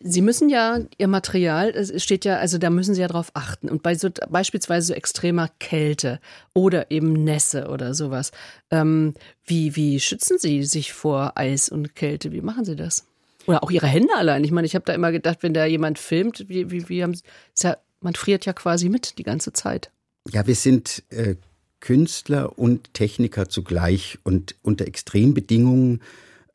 Sie 0.03 0.21
müssen 0.21 0.49
ja 0.49 0.79
Ihr 0.97 1.07
Material, 1.07 1.69
es 1.69 2.03
steht 2.03 2.23
ja, 2.23 2.37
also 2.37 2.57
da 2.57 2.69
müssen 2.69 2.93
Sie 2.93 3.01
ja 3.01 3.07
drauf 3.07 3.31
achten. 3.33 3.69
Und 3.69 3.81
bei 3.81 3.95
so 3.95 4.09
beispielsweise 4.29 4.87
so 4.87 4.93
extremer 4.93 5.49
Kälte 5.59 6.19
oder 6.53 6.91
eben 6.91 7.13
Nässe 7.13 7.67
oder 7.69 7.93
sowas, 7.93 8.31
ähm, 8.69 9.15
wie, 9.45 9.75
wie 9.75 9.99
schützen 9.99 10.37
Sie 10.37 10.63
sich 10.63 10.93
vor 10.93 11.33
Eis 11.35 11.69
und 11.69 11.95
Kälte? 11.95 12.31
Wie 12.31 12.41
machen 12.41 12.65
Sie 12.65 12.75
das? 12.75 13.07
Oder 13.47 13.63
auch 13.63 13.71
Ihre 13.71 13.87
Hände 13.87 14.13
allein. 14.15 14.43
Ich 14.43 14.51
meine, 14.51 14.67
ich 14.67 14.75
habe 14.75 14.85
da 14.85 14.93
immer 14.93 15.11
gedacht, 15.11 15.39
wenn 15.41 15.53
da 15.53 15.65
jemand 15.65 15.97
filmt, 15.97 16.47
wie, 16.49 16.69
wie, 16.69 16.87
wie 16.87 17.01
haben 17.01 17.15
Sie, 17.15 17.23
ist 17.53 17.63
ja 17.63 17.77
man 18.01 18.15
friert 18.15 18.45
ja 18.45 18.53
quasi 18.53 18.89
mit 18.89 19.17
die 19.17 19.23
ganze 19.23 19.53
Zeit. 19.53 19.91
Ja, 20.31 20.47
wir 20.47 20.55
sind 20.55 21.03
äh, 21.09 21.35
Künstler 21.79 22.57
und 22.57 22.93
Techniker 22.93 23.49
zugleich 23.49 24.19
und 24.23 24.55
unter 24.61 24.85
Extrembedingungen 24.85 26.01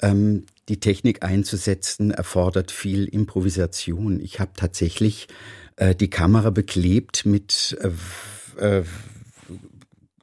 ähm, 0.01 0.45
die 0.69 0.81
Technik 0.81 1.23
einzusetzen, 1.23 2.11
erfordert 2.11 2.71
viel 2.71 3.05
Improvisation. 3.07 4.21
Ich 4.21 4.41
habe 4.41 4.53
tatsächlich 4.57 5.29
äh, 5.77 5.95
die 5.95 6.11
Kamera 6.11 6.51
beklebt 6.51 7.27
mit 7.27 7.77
äh, 7.81 8.81
äh, 8.81 8.85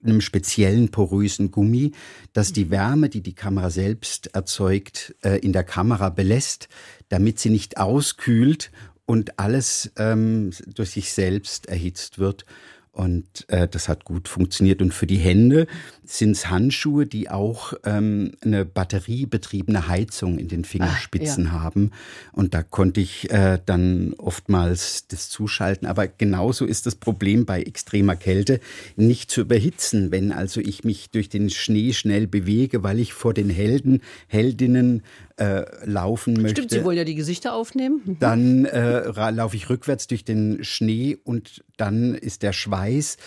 einem 0.04 0.22
speziellen 0.22 0.90
porösen 0.90 1.52
Gummi, 1.52 1.92
das 2.34 2.54
die 2.54 2.72
Wärme, 2.72 3.10
die 3.10 3.22
die 3.22 3.36
Kamera 3.36 3.70
selbst 3.70 4.34
erzeugt, 4.34 5.16
äh, 5.22 5.38
in 5.40 5.54
der 5.54 5.64
Kamera 5.64 6.10
belässt, 6.10 6.70
damit 7.10 7.40
sie 7.40 7.50
nicht 7.50 7.78
auskühlt 7.78 8.72
und 9.12 9.38
alles 9.38 9.92
ähm, 9.98 10.52
durch 10.74 10.92
sich 10.92 11.12
selbst 11.12 11.68
erhitzt 11.68 12.18
wird. 12.18 12.46
Und 12.94 13.46
äh, 13.50 13.68
das 13.68 13.90
hat 13.90 14.06
gut 14.06 14.30
funktioniert. 14.30 14.82
Und 14.82 14.94
für 14.94 15.06
die 15.06 15.18
Hände 15.18 15.68
sind 16.06 16.32
es 16.32 16.50
Handschuhe, 16.50 17.06
die 17.06 17.30
auch 17.30 17.74
ähm, 17.84 18.32
eine 18.42 18.64
batteriebetriebene 18.64 19.90
Heizung 19.90 20.38
in 20.38 20.48
den 20.48 20.64
Fingerspitzen 20.64 21.48
ah, 21.48 21.50
ja. 21.50 21.60
haben. 21.62 21.92
Und 22.32 22.54
da 22.54 22.64
konnte 22.64 23.02
ich 23.02 23.30
äh, 23.32 23.60
dann 23.66 24.14
oftmals 24.18 25.08
das 25.08 25.30
zuschalten. 25.30 25.90
Aber 25.90 26.08
genauso 26.08 26.66
ist 26.66 26.86
das 26.86 26.96
Problem 26.96 27.46
bei 27.46 27.64
extremer 27.64 28.16
Kälte 28.16 28.62
nicht 28.96 29.30
zu 29.30 29.42
überhitzen. 29.42 30.12
Wenn 30.12 30.32
also 30.32 30.62
ich 30.62 30.86
mich 30.86 31.10
durch 31.10 31.28
den 31.28 31.50
Schnee 31.50 31.92
schnell 31.92 32.28
bewege, 32.28 32.82
weil 32.82 33.00
ich 33.00 33.12
vor 33.12 33.34
den 33.34 33.50
Helden, 33.50 34.02
Heldinnen 34.28 35.04
äh, 35.42 35.66
laufen 35.86 36.34
möchte. 36.34 36.62
Stimmt, 36.62 36.72
Sie 36.72 36.84
wollen 36.84 36.98
ja 36.98 37.04
die 37.04 37.16
Gesichter 37.16 37.56
aufnehmen. 37.56 38.02
Mhm. 38.06 38.20
Dann 38.20 38.66
äh, 38.66 39.32
laufe 39.32 39.56
ich 39.56 39.70
rückwärts 39.70 40.06
durch 40.06 40.24
den 40.24 40.64
Schnee 40.64 41.18
und 41.24 41.64
dann 41.78 42.14
ist 42.14 42.44
der 42.44 42.54
Schweiß 42.54 43.18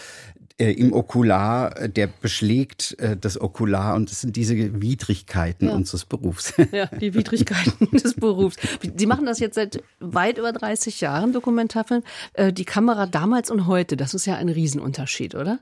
äh, 0.56 0.71
im 0.71 0.92
Okular, 0.92 1.76
äh, 1.76 1.88
der 1.88 2.06
beschlägt 2.06 2.97
äh, 3.00 3.16
das 3.16 3.40
Okular 3.40 3.97
und 3.97 4.12
das 4.12 4.21
sind 4.21 4.37
diese 4.37 4.80
Widrigkeiten 4.80 5.66
ja. 5.66 5.75
unseres 5.75 6.04
Berufs. 6.04 6.54
Ja, 6.71 6.87
die 6.87 7.14
Widrigkeiten 7.14 7.90
des 7.92 8.14
Berufs. 8.14 8.56
Sie 8.97 9.06
machen 9.06 9.26
das 9.26 9.40
jetzt 9.40 9.56
seit 9.56 9.83
weit 9.99 10.38
über 10.38 10.52
30 10.52 11.00
Jahren, 11.00 11.33
Dokumentarfilm. 11.33 12.04
Äh, 12.35 12.52
die 12.52 12.64
Kamera 12.64 13.06
damals 13.06 13.50
und 13.50 13.66
heute, 13.66 13.97
das 13.97 14.14
ist 14.14 14.26
ja 14.26 14.37
ein 14.37 14.49
Riesenunterschied, 14.49 15.35
oder? 15.35 15.59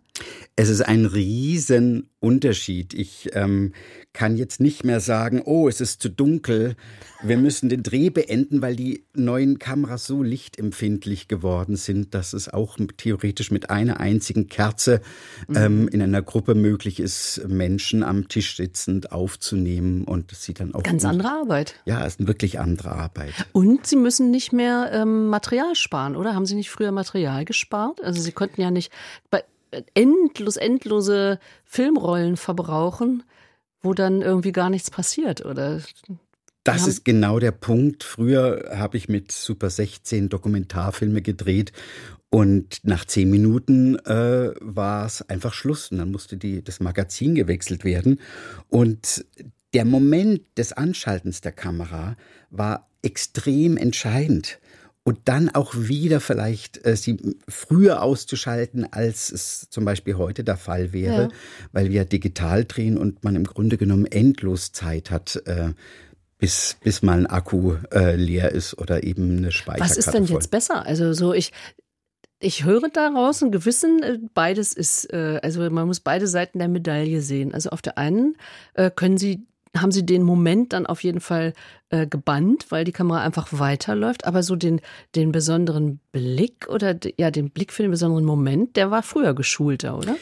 Es 0.57 0.69
ist 0.69 0.83
ein 0.83 1.07
Riesenunterschied. 1.07 2.93
Ich 2.93 3.31
ähm, 3.33 3.73
kann 4.13 4.37
jetzt 4.37 4.61
nicht 4.61 4.85
mehr 4.85 5.01
sagen, 5.01 5.43
oh, 5.45 5.69
es 5.69 5.81
ist 5.81 6.03
zu 6.03 6.11
dunkel, 6.11 6.77
wir 7.23 7.39
müssen 7.39 7.69
den 7.69 7.83
Dreh 7.83 8.11
beenden, 8.11 8.61
weil 8.61 8.77
die 8.77 9.05
neuen 9.15 9.59
Kameras 9.59 10.07
so 10.07 10.23
lichtempfindlich 10.23 11.29
geworden 11.29 11.77
sind, 11.77 12.15
dass 12.15 12.33
es 12.33 12.49
auch 12.49 12.77
theoretisch 12.97 13.51
mit 13.51 13.71
einer 13.71 14.01
einzigen 14.01 14.49
Kerze 14.49 15.01
mhm. 15.49 15.57
ähm, 15.57 15.89
in 15.89 16.03
einer 16.03 16.21
Gruppe 16.21 16.55
möglich 16.55 17.01
ist, 17.01 17.43
Menschen 17.47 18.03
am 18.03 18.29
Tisch 18.29 18.57
sitzend 18.57 19.13
aufzunehmen 19.13 20.05
und 20.05 20.33
sie 20.33 20.53
dann 20.53 20.75
auch. 20.75 20.83
Ganz 20.83 21.05
andere 21.05 21.31
Arbeit. 21.31 21.77
Ja, 21.87 22.01
es 22.05 22.15
ist 22.15 22.21
eine 22.21 22.29
wirklich 22.29 22.59
andere 22.59 22.93
Arbeit. 22.93 23.33
Und 23.53 23.87
Sie 23.87 23.97
müssen 23.97 24.31
nicht 24.31 24.53
mehr 24.53 24.91
ähm, 24.93 25.29
Material 25.29 25.75
sparen, 25.75 26.17
oder? 26.17 26.35
Haben 26.35 26.47
Sie 26.47 26.55
nicht 26.55 26.71
früher 26.71 26.93
Material 26.93 27.45
gespart? 27.45 28.03
Also 28.03 28.21
Sie 28.21 28.33
konnten 28.33 28.61
ja 28.61 28.71
nicht 28.71 28.93
bei 29.31 29.45
endlos, 29.95 30.57
endlose 30.57 31.39
Filmrollen 31.65 32.37
verbrauchen 32.37 33.23
wo 33.83 33.95
dann 33.95 34.23
irgendwie 34.23 34.53
gar 34.53 34.71
nichts 34.71 34.91
passiert, 34.91 35.45
oder? 35.45 35.81
Das 36.65 36.87
ist 36.87 37.05
genau 37.05 37.41
der 37.41 37.51
Punkt. 37.51 38.05
Früher 38.05 38.71
habe 38.77 38.97
ich 38.97 39.09
mit 39.09 39.33
Super 39.33 39.69
16 39.69 40.29
Dokumentarfilme 40.29 41.21
gedreht 41.21 41.73
und 42.31 42.79
nach 42.85 43.05
zehn 43.05 43.31
Minuten 43.31 43.97
äh, 44.07 44.53
war 44.61 45.05
es 45.05 45.29
einfach 45.29 45.53
Schluss 45.53 45.91
und 45.91 45.99
dann 45.99 46.11
musste 46.11 46.37
die, 46.37 46.63
das 46.63 46.81
Magazin 46.81 47.35
gewechselt 47.35 47.85
werden. 47.85 48.21
Und 48.69 49.27
der 49.75 49.85
Moment 49.85 50.41
des 50.57 50.73
Anschaltens 50.73 51.41
der 51.41 51.53
Kamera 51.53 52.17
war 52.51 52.89
extrem 53.03 53.77
entscheidend 53.77 54.61
und 55.05 55.19
dann 55.25 55.49
auch 55.49 55.75
wieder 55.75 56.21
vielleicht 56.21 56.87
äh, 56.87 56.97
sie 56.97 57.37
früher 57.49 58.03
auszuschalten, 58.03 58.87
als 58.93 59.33
es 59.33 59.69
zum 59.71 59.85
Beispiel 59.85 60.17
heute 60.17 60.45
der 60.45 60.57
Fall 60.57 60.93
wäre, 60.93 61.23
ja. 61.23 61.29
weil 61.73 61.91
wir 61.91 62.05
digital 62.05 62.65
drehen 62.65 62.97
und 62.97 63.25
man 63.25 63.35
im 63.35 63.45
Grunde 63.45 63.79
genommen 63.79 64.07
endlos 64.07 64.73
Zeit 64.73 65.11
hat, 65.11 65.43
äh, 65.47 65.71
bis, 66.39 66.77
bis 66.83 67.03
mal 67.03 67.19
ein 67.19 67.27
Akku 67.27 67.75
äh, 67.93 68.17
leer 68.17 68.53
ist 68.53 68.79
oder 68.79 69.05
eben 69.05 69.39
eine 69.39 69.53
Speicherkarte 69.53 69.91
Was 69.91 69.97
ist 69.97 70.13
denn 70.13 70.27
voll. 70.27 70.37
jetzt 70.37 70.51
besser? 70.51 70.87
Also 70.87 71.13
so 71.13 71.33
ich 71.33 71.53
ich 72.43 72.65
höre 72.65 72.89
daraus 72.89 73.43
ein 73.43 73.53
Gewissen, 73.53 74.03
äh, 74.03 74.19
beides 74.35 74.73
ist, 74.73 75.13
äh, 75.13 75.39
also 75.43 75.69
man 75.71 75.87
muss 75.87 76.01
beide 76.01 76.27
Seiten 76.27 76.59
der 76.59 76.69
Medaille 76.69 77.21
sehen. 77.21 77.55
Also 77.55 77.71
auf 77.71 77.83
der 77.83 77.99
einen 77.99 78.37
äh, 78.75 78.91
können 78.91 79.17
Sie 79.17 79.47
haben 79.77 79.93
sie 79.93 80.05
den 80.05 80.23
Moment 80.23 80.73
dann 80.73 80.87
auf 80.87 81.03
jeden 81.03 81.21
Fall 81.21 81.55
äh, 81.91 82.07
gebannt, 82.07 82.67
weil 82.71 82.85
die 82.85 82.93
Kamera 82.93 83.23
einfach 83.23 83.49
weiterläuft. 83.53 84.27
Aber 84.27 84.43
so 84.43 84.57
den, 84.57 84.81
den 85.15 85.33
besonderen 85.33 86.01
Blick 86.13 86.69
oder 86.69 86.97
ja, 87.19 87.31
den 87.31 87.51
Blick 87.51 87.73
für 87.73 87.83
den 87.83 87.91
besonderen 87.91 88.25
Moment, 88.25 88.77
der 88.77 88.91
war 88.91 89.03
früher 89.03 89.35
geschulter, 89.35 89.97
oder? 89.97 90.17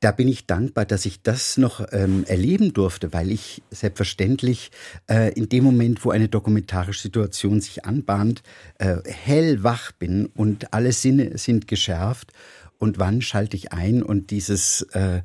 da 0.00 0.12
bin 0.12 0.28
ich 0.28 0.46
dankbar, 0.46 0.84
dass 0.84 1.06
ich 1.06 1.22
das 1.22 1.56
noch 1.56 1.84
ähm, 1.90 2.24
erleben 2.28 2.72
durfte, 2.72 3.12
weil 3.12 3.32
ich 3.32 3.62
selbstverständlich 3.70 4.70
äh, 5.10 5.32
in 5.32 5.48
dem 5.48 5.64
Moment, 5.64 6.04
wo 6.04 6.10
eine 6.10 6.28
dokumentarische 6.28 7.02
Situation 7.02 7.60
sich 7.60 7.84
anbahnt, 7.84 8.42
äh, 8.78 8.98
hellwach 9.04 9.90
bin 9.92 10.26
und 10.26 10.72
alle 10.72 10.92
Sinne 10.92 11.36
sind 11.36 11.66
geschärft. 11.66 12.32
Und 12.78 13.00
wann 13.00 13.22
schalte 13.22 13.56
ich 13.56 13.72
ein 13.72 14.04
und 14.04 14.30
dieses 14.30 14.82
äh, 14.92 15.22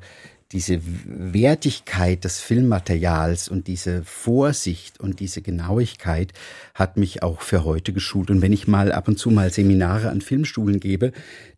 diese 0.54 0.80
Wertigkeit 1.04 2.22
des 2.22 2.40
Filmmaterials 2.40 3.48
und 3.48 3.66
diese 3.66 4.04
Vorsicht 4.04 5.00
und 5.00 5.18
diese 5.18 5.42
Genauigkeit 5.42 6.32
hat 6.74 6.96
mich 6.96 7.24
auch 7.24 7.40
für 7.40 7.64
heute 7.64 7.92
geschult. 7.92 8.30
Und 8.30 8.40
wenn 8.40 8.52
ich 8.52 8.68
mal 8.68 8.92
ab 8.92 9.08
und 9.08 9.18
zu 9.18 9.30
mal 9.30 9.50
Seminare 9.52 10.10
an 10.10 10.20
Filmschulen 10.20 10.78
gebe, 10.78 11.10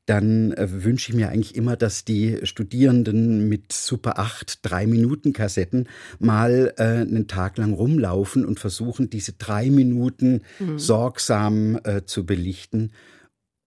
dann 0.07 0.53
äh, 0.53 0.85
wünsche 0.85 1.11
ich 1.11 1.17
mir 1.17 1.29
eigentlich 1.29 1.57
immer, 1.57 1.77
dass 1.77 2.07
die 2.07 2.39
Studierenden 2.45 3.49
mit 3.49 3.71
Super 3.73 4.19
8 4.19 4.61
drei 4.63 4.87
Minuten 4.87 5.35
Kassetten 5.35 5.89
mal 6.19 6.73
äh, 6.79 6.83
einen 6.83 7.29
Tag 7.29 7.59
lang 7.59 7.75
rumlaufen 7.75 8.47
und 8.47 8.61
versuchen, 8.61 9.11
diese 9.11 9.35
drei 9.35 9.69
Minuten 9.69 10.41
mhm. 10.59 10.79
sorgsam 10.79 11.79
äh, 11.85 12.05
zu 12.07 12.25
belichten 12.25 12.93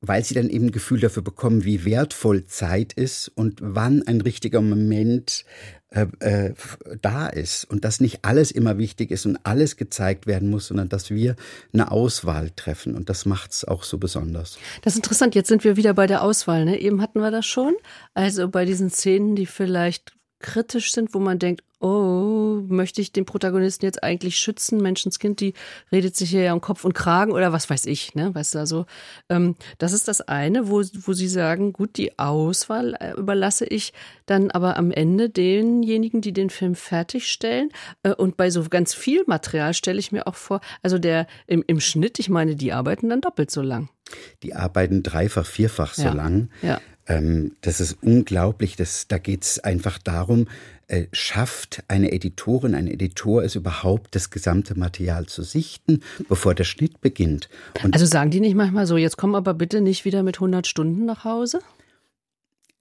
weil 0.02 0.24
sie 0.24 0.34
dann 0.34 0.50
eben 0.50 0.68
ein 0.68 0.72
Gefühl 0.72 1.00
dafür 1.00 1.24
bekommen, 1.24 1.66
wie 1.66 1.86
wertvoll 1.86 2.46
Zeit 2.46 2.94
ist 2.94 3.30
und 3.36 3.60
wann 3.62 4.04
ein 4.04 4.22
richtiger 4.22 4.62
Moment 4.62 5.46
äh, 5.92 6.06
äh, 6.20 6.54
da 7.02 7.28
ist 7.28 7.66
und 7.66 7.84
dass 7.84 8.00
nicht 8.00 8.20
alles 8.24 8.52
immer 8.52 8.78
wichtig 8.78 9.12
ist 9.12 9.26
und 9.26 9.40
alles 9.44 9.76
gezeigt 9.76 10.28
werden 10.28 10.50
muss, 10.50 10.68
sondern 10.68 10.88
dass 10.88 11.10
wir 11.10 11.36
eine 11.74 11.92
Auswahl 11.92 12.52
treffen 12.52 12.96
und 12.96 13.10
das 13.10 13.26
macht 13.26 13.52
es 13.52 13.66
auch 13.66 13.84
so 13.84 13.98
besonders. 13.98 14.60
Das 14.84 14.94
ist 14.94 14.98
interessant. 14.98 15.36
Jetzt 15.36 15.48
sind 15.48 15.64
wir 15.64 15.78
wieder 15.78 15.94
bei 15.96 16.06
der 16.06 16.22
Auswahl. 16.22 16.64
Ne? 16.64 16.80
Eben 16.80 17.02
hatten 17.02 17.20
wir 17.20 17.32
das 17.32 17.46
schon. 17.46 17.74
Also 18.14 18.50
bei 18.50 18.66
diesen 18.66 18.92
Szenen, 18.92 19.36
die 19.36 19.48
vielleicht 19.48 20.14
kritisch 20.40 20.92
sind, 20.94 21.14
wo 21.14 21.20
man 21.20 21.40
denkt, 21.40 21.64
oh, 21.80 22.62
möchte 22.68 23.02
ich 23.02 23.12
den 23.12 23.26
Protagonisten 23.26 23.86
jetzt 23.86 24.04
eigentlich 24.04 24.38
schützen? 24.38 24.82
Menschenskind, 24.82 25.40
die 25.40 25.54
redet 25.92 26.16
sich 26.16 26.30
hier 26.30 26.44
ja 26.44 26.54
um 26.54 26.62
Kopf 26.62 26.84
und 26.86 26.94
Kragen 26.94 27.32
oder 27.32 27.54
was 27.54 27.70
weiß 27.70 27.86
ich, 27.86 28.16
ne? 28.16 28.34
Weißt 28.34 28.56
du, 28.56 28.60
also, 28.60 28.86
ähm, 29.30 29.56
das 29.78 29.94
ist 29.94 30.08
das 30.08 30.22
eine, 30.22 30.70
wo, 30.70 30.82
wo 30.82 31.14
sie 31.14 31.28
sagen, 31.28 31.74
gut, 31.74 31.98
die 31.98 32.20
Auswahl 32.20 32.96
äh, 33.00 33.14
überlasse 33.14 33.66
ich 33.66 33.94
dann 34.26 34.52
aber 34.52 34.78
am 34.78 34.92
Ende 34.92 35.30
denjenigen, 35.30 36.22
die 36.22 36.34
den 36.34 36.50
Film 36.50 36.76
fertigstellen. 36.76 37.70
Äh, 38.04 38.14
und 38.14 38.38
bei 38.38 38.50
so 38.50 38.64
ganz 38.70 38.94
viel 38.94 39.24
Material 39.28 39.74
stelle 39.74 40.00
ich 40.00 40.12
mir 40.12 40.28
auch 40.28 40.36
vor, 40.36 40.62
also 40.84 41.00
der 41.00 41.28
im, 41.48 41.64
im 41.66 41.80
Schnitt, 41.80 42.20
ich 42.20 42.30
meine, 42.30 42.56
die 42.56 42.74
arbeiten 42.74 43.10
dann 43.10 43.22
doppelt 43.22 43.52
so 43.52 43.62
lang. 43.62 43.90
Die 44.44 44.56
arbeiten 44.56 45.04
dreifach, 45.04 45.46
vierfach 45.46 45.94
so 45.94 46.04
ja. 46.04 46.14
lang. 46.14 46.50
Ja. 46.62 46.80
Ähm, 47.10 47.56
das 47.62 47.82
ist 47.82 47.98
unglaublich. 48.02 48.76
Das, 48.78 49.08
da 49.08 49.18
geht 49.18 49.44
es 49.44 49.60
einfach 49.60 49.98
darum, 49.98 50.48
äh, 50.88 51.08
schafft 51.12 51.84
eine 51.88 52.12
Editorin, 52.12 52.76
ein 52.76 52.88
Editor 52.88 53.44
es 53.44 53.56
überhaupt, 53.56 54.16
das 54.16 54.30
gesamte 54.30 54.78
Material 54.78 55.26
zu 55.26 55.44
sichten, 55.44 56.02
bevor 56.30 56.56
der 56.56 56.64
Schnitt 56.64 57.02
beginnt. 57.02 57.50
Und 57.84 57.94
also 57.94 58.06
sagen 58.06 58.30
die 58.30 58.40
nicht 58.40 58.56
manchmal 58.56 58.86
so, 58.86 58.96
jetzt 58.96 59.18
komm 59.18 59.36
aber 59.36 59.56
bitte 59.56 59.82
nicht 59.82 60.06
wieder 60.06 60.24
mit 60.24 60.38
100 60.38 60.68
Stunden 60.68 61.06
nach 61.06 61.26
Hause? 61.26 61.60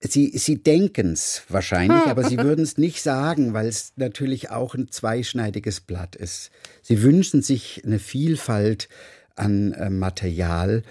Sie, 0.00 0.30
sie 0.38 0.62
denken 0.62 1.12
es 1.12 1.42
wahrscheinlich, 1.48 2.02
aber 2.06 2.22
sie 2.24 2.38
würden 2.38 2.62
es 2.62 2.78
nicht 2.78 3.02
sagen, 3.02 3.54
weil 3.54 3.66
es 3.66 3.94
natürlich 3.96 4.50
auch 4.50 4.74
ein 4.74 4.90
zweischneidiges 4.90 5.80
Blatt 5.80 6.16
ist. 6.16 6.50
Sie 6.82 7.02
wünschen 7.02 7.42
sich 7.42 7.82
eine 7.84 7.98
Vielfalt 7.98 8.88
an 9.36 9.72
äh, 9.72 9.90
Material 9.90 10.82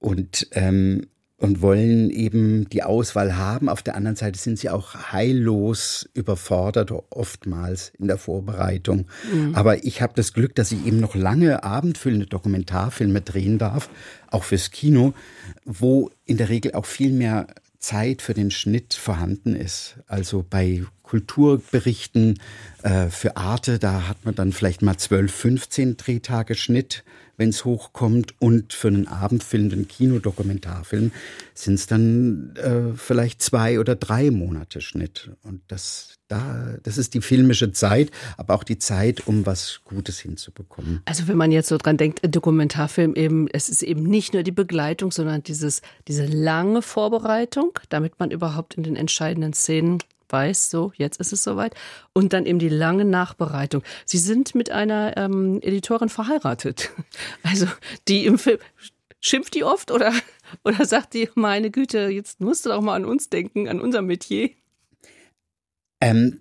und 0.00 0.48
ähm, 0.52 1.06
und 1.42 1.60
wollen 1.60 2.08
eben 2.10 2.68
die 2.68 2.84
Auswahl 2.84 3.36
haben. 3.36 3.68
Auf 3.68 3.82
der 3.82 3.96
anderen 3.96 4.14
Seite 4.14 4.38
sind 4.38 4.60
sie 4.60 4.70
auch 4.70 4.94
heillos 5.12 6.08
überfordert, 6.14 6.92
oftmals 7.10 7.92
in 7.98 8.06
der 8.06 8.16
Vorbereitung. 8.16 9.06
Mhm. 9.32 9.56
Aber 9.56 9.84
ich 9.84 10.00
habe 10.00 10.12
das 10.14 10.34
Glück, 10.34 10.54
dass 10.54 10.70
ich 10.70 10.86
eben 10.86 11.00
noch 11.00 11.16
lange 11.16 11.64
abendfüllende 11.64 12.26
Dokumentarfilme 12.26 13.22
drehen 13.22 13.58
darf, 13.58 13.90
auch 14.30 14.44
fürs 14.44 14.70
Kino, 14.70 15.14
wo 15.64 16.10
in 16.26 16.36
der 16.36 16.48
Regel 16.48 16.74
auch 16.74 16.86
viel 16.86 17.10
mehr 17.10 17.48
Zeit 17.80 18.22
für 18.22 18.34
den 18.34 18.52
Schnitt 18.52 18.94
vorhanden 18.94 19.56
ist. 19.56 19.96
Also 20.06 20.46
bei 20.48 20.84
Kulturberichten 21.12 22.40
äh, 22.82 23.08
für 23.08 23.36
Arte, 23.36 23.78
da 23.78 24.08
hat 24.08 24.24
man 24.24 24.34
dann 24.34 24.50
vielleicht 24.50 24.80
mal 24.80 24.96
12, 24.96 25.30
15 25.30 25.96
Drehtage 25.98 26.54
Schnitt 26.54 27.04
wenn 27.36 27.48
es 27.48 27.64
hochkommt. 27.64 28.34
Und 28.38 28.72
für 28.72 28.88
einen 28.88 29.08
Abendfilm, 29.08 29.72
einen 29.72 29.88
Kinodokumentarfilm, 29.88 31.12
sind 31.54 31.74
es 31.74 31.86
dann 31.86 32.54
äh, 32.56 32.96
vielleicht 32.96 33.42
zwei 33.42 33.80
oder 33.80 33.96
drei 33.96 34.30
Monate 34.30 34.80
Schnitt. 34.80 35.30
Und 35.42 35.60
das, 35.68 36.14
da, 36.28 36.76
das 36.82 36.98
ist 36.98 37.14
die 37.14 37.20
filmische 37.20 37.72
Zeit, 37.72 38.10
aber 38.36 38.54
auch 38.54 38.64
die 38.64 38.78
Zeit, 38.78 39.26
um 39.26 39.46
was 39.46 39.80
Gutes 39.84 40.20
hinzubekommen. 40.20 41.00
Also 41.04 41.28
wenn 41.28 41.36
man 41.36 41.52
jetzt 41.52 41.68
so 41.68 41.78
dran 41.78 41.96
denkt, 41.96 42.20
Dokumentarfilm 42.22 43.14
eben, 43.14 43.48
es 43.48 43.68
ist 43.68 43.82
eben 43.82 44.04
nicht 44.04 44.34
nur 44.34 44.42
die 44.42 44.52
Begleitung, 44.52 45.10
sondern 45.10 45.42
dieses, 45.42 45.82
diese 46.08 46.26
lange 46.26 46.82
Vorbereitung, 46.82 47.78
damit 47.88 48.18
man 48.20 48.30
überhaupt 48.30 48.74
in 48.74 48.82
den 48.82 48.96
entscheidenden 48.96 49.52
Szenen 49.52 49.98
weiß, 50.32 50.70
so, 50.70 50.92
jetzt 50.96 51.20
ist 51.20 51.32
es 51.32 51.44
soweit. 51.44 51.74
Und 52.12 52.32
dann 52.32 52.46
eben 52.46 52.58
die 52.58 52.68
lange 52.68 53.04
Nachbereitung. 53.04 53.82
Sie 54.04 54.18
sind 54.18 54.54
mit 54.54 54.70
einer 54.70 55.16
ähm, 55.16 55.60
Editorin 55.62 56.08
verheiratet. 56.08 56.90
Also 57.42 57.66
die 58.08 58.24
im 58.26 58.38
Film. 58.38 58.58
Schimpft 59.20 59.54
die 59.54 59.62
oft 59.62 59.90
oder, 59.90 60.12
oder 60.64 60.84
sagt 60.84 61.14
die, 61.14 61.28
meine 61.34 61.70
Güte, 61.70 62.08
jetzt 62.08 62.40
musst 62.40 62.64
du 62.64 62.70
doch 62.70 62.80
mal 62.80 62.96
an 62.96 63.04
uns 63.04 63.28
denken, 63.28 63.68
an 63.68 63.80
unser 63.80 64.02
Metier? 64.02 64.50
Ähm, 66.00 66.40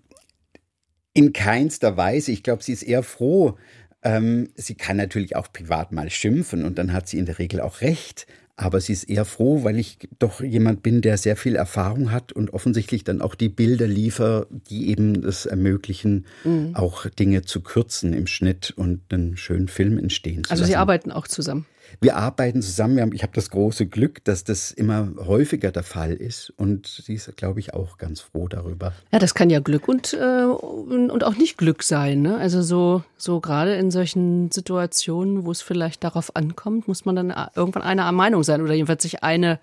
in 1.14 1.34
keinster 1.34 1.98
Weise. 1.98 2.32
Ich 2.32 2.44
glaube, 2.44 2.64
sie 2.64 2.74
ist 2.74 2.84
eher 2.84 3.04
froh. 3.04 3.58
Ähm, 4.04 4.50
sie 4.56 4.76
kann 4.76 4.98
natürlich 4.98 5.36
auch 5.36 5.52
privat 5.52 5.92
mal 5.92 6.10
schimpfen 6.10 6.66
und 6.66 6.78
dann 6.78 6.94
hat 6.94 7.08
sie 7.08 7.20
in 7.20 7.26
der 7.26 7.38
Regel 7.40 7.62
auch 7.62 7.82
recht. 7.82 8.26
Aber 8.56 8.80
sie 8.80 8.94
ist 8.94 9.06
eher 9.06 9.26
froh, 9.26 9.64
weil 9.64 9.78
ich 9.78 9.98
doch 10.20 10.42
jemand 10.42 10.84
bin, 10.84 11.02
der 11.02 11.18
sehr 11.18 11.36
viel 11.36 11.56
Erfahrung 11.56 12.12
hat 12.12 12.32
und 12.32 12.54
offensichtlich 12.54 13.04
dann 13.04 13.22
auch 13.22 13.36
die 13.36 13.50
Bilder 13.50 13.88
liefere, 13.88 14.48
die 14.70 14.90
eben 14.90 15.24
es 15.24 15.46
ermöglichen, 15.46 16.26
mhm. 16.44 16.76
auch 16.76 17.08
Dinge 17.08 17.44
zu 17.44 17.62
kürzen 17.62 18.14
im 18.14 18.28
Schnitt 18.28 18.74
und 18.76 19.02
einen 19.12 19.38
schönen 19.38 19.68
Film 19.68 19.98
entstehen 19.98 20.44
zu 20.44 20.52
Also 20.52 20.62
lassen. 20.62 20.72
Sie 20.72 20.78
arbeiten 20.78 21.12
auch 21.12 21.28
zusammen? 21.28 21.66
Wir 22.00 22.16
arbeiten 22.16 22.62
zusammen. 22.62 23.00
Haben, 23.02 23.14
ich 23.14 23.24
habe 23.24 23.34
das 23.34 23.50
große 23.50 23.88
Glück, 23.88 24.24
dass 24.24 24.44
das 24.44 24.72
immer 24.72 25.12
häufiger 25.18 25.72
der 25.72 25.84
Fall 25.84 26.14
ist. 26.14 26.52
Und 26.56 26.88
sie 26.88 27.16
ist, 27.16 27.36
glaube 27.38 27.60
ich, 27.60 27.74
auch 27.74 27.98
ganz 27.98 28.22
froh 28.22 28.48
darüber. 28.48 28.94
Ja, 29.12 29.20
das 29.20 29.34
kann 29.34 29.50
ja 29.50 29.60
Glück 29.60 29.88
und, 29.88 30.14
äh, 30.14 30.46
und 30.46 31.24
auch 31.24 31.36
nicht 31.36 31.58
Glück 31.58 31.84
sein. 31.84 32.22
Ne? 32.22 32.38
Also 32.38 32.62
so, 32.62 33.04
so 33.18 33.40
gerade 33.40 33.76
in 33.76 33.92
solchen 33.92 34.52
Situationen, 34.52 35.46
wo 35.46 35.52
es 35.52 35.62
vielleicht 35.62 36.04
darauf 36.04 36.36
ankommt, 36.36 36.88
muss 36.88 37.06
man 37.06 37.16
dann 37.16 37.34
irgendwann 37.56 37.84
einer 37.84 38.12
Meinung 38.12 38.44
sein 38.44 38.62
oder 38.62 38.74
jedenfalls 38.74 39.04
sich 39.04 39.24
eine, 39.24 39.60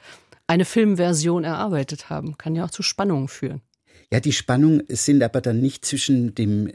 eine 0.47 0.65
Filmversion 0.65 1.45
erarbeitet 1.45 2.11
haben. 2.11 2.37
Kann 2.37 2.55
ja 2.55 2.65
auch 2.65 2.71
zu 2.71 2.83
Spannungen 2.83 3.29
führen. 3.29 3.63
Ja, 4.13 4.21
die 4.21 4.33
Spannungen 4.33 4.83
sind 4.89 5.23
aber 5.23 5.41
dann 5.41 5.61
nicht 5.61 5.85
zwischen 5.85 6.35
dem, 6.35 6.69
äh, 6.69 6.73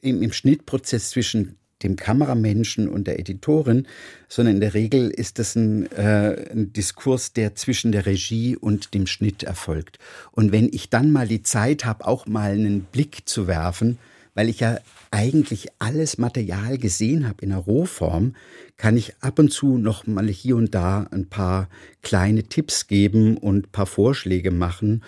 im, 0.00 0.22
im 0.22 0.32
Schnittprozess 0.32 1.10
zwischen 1.10 1.58
dem 1.82 1.96
Kameramenschen 1.96 2.88
und 2.88 3.06
der 3.06 3.18
Editorin, 3.18 3.86
sondern 4.28 4.56
in 4.56 4.60
der 4.60 4.74
Regel 4.74 5.10
ist 5.10 5.38
das 5.38 5.56
ein, 5.56 5.90
äh, 5.92 6.50
ein, 6.50 6.72
Diskurs, 6.72 7.32
der 7.32 7.54
zwischen 7.54 7.92
der 7.92 8.06
Regie 8.06 8.56
und 8.56 8.94
dem 8.94 9.06
Schnitt 9.06 9.42
erfolgt. 9.42 9.98
Und 10.32 10.52
wenn 10.52 10.68
ich 10.72 10.90
dann 10.90 11.10
mal 11.12 11.28
die 11.28 11.42
Zeit 11.42 11.84
habe, 11.84 12.06
auch 12.06 12.26
mal 12.26 12.52
einen 12.52 12.82
Blick 12.82 13.28
zu 13.28 13.46
werfen, 13.46 13.98
weil 14.34 14.48
ich 14.48 14.60
ja 14.60 14.78
eigentlich 15.10 15.68
alles 15.78 16.18
Material 16.18 16.76
gesehen 16.78 17.28
habe 17.28 17.42
in 17.42 17.50
der 17.50 17.58
Rohform, 17.58 18.34
kann 18.76 18.96
ich 18.96 19.14
ab 19.20 19.38
und 19.38 19.52
zu 19.52 19.78
noch 19.78 20.06
mal 20.06 20.26
hier 20.28 20.56
und 20.56 20.74
da 20.74 21.06
ein 21.12 21.28
paar 21.28 21.68
kleine 22.02 22.42
Tipps 22.42 22.88
geben 22.88 23.36
und 23.36 23.66
ein 23.66 23.70
paar 23.70 23.86
Vorschläge 23.86 24.50
machen 24.50 25.02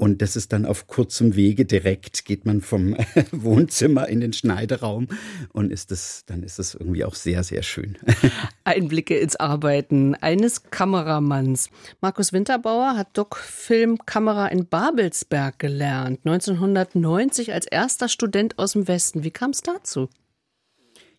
und 0.00 0.22
das 0.22 0.34
ist 0.34 0.54
dann 0.54 0.64
auf 0.64 0.86
kurzem 0.86 1.36
Wege 1.36 1.66
direkt, 1.66 2.24
geht 2.24 2.46
man 2.46 2.62
vom 2.62 2.96
Wohnzimmer 3.32 4.08
in 4.08 4.20
den 4.20 4.32
Schneideraum 4.32 5.08
und 5.52 5.70
ist 5.70 5.90
das, 5.90 6.24
dann 6.24 6.42
ist 6.42 6.58
das 6.58 6.74
irgendwie 6.74 7.04
auch 7.04 7.14
sehr, 7.14 7.44
sehr 7.44 7.62
schön. 7.62 7.98
Einblicke 8.64 9.18
ins 9.18 9.36
Arbeiten 9.36 10.14
eines 10.14 10.62
Kameramanns. 10.70 11.68
Markus 12.00 12.32
Winterbauer 12.32 12.96
hat 12.96 13.08
Doc-Film-Kamera 13.12 14.46
in 14.46 14.64
Babelsberg 14.64 15.58
gelernt, 15.58 16.20
1990 16.24 17.52
als 17.52 17.66
erster 17.66 18.08
Student 18.08 18.58
aus 18.58 18.72
dem 18.72 18.88
Westen. 18.88 19.22
Wie 19.22 19.30
kam 19.30 19.50
es 19.50 19.60
dazu? 19.60 20.08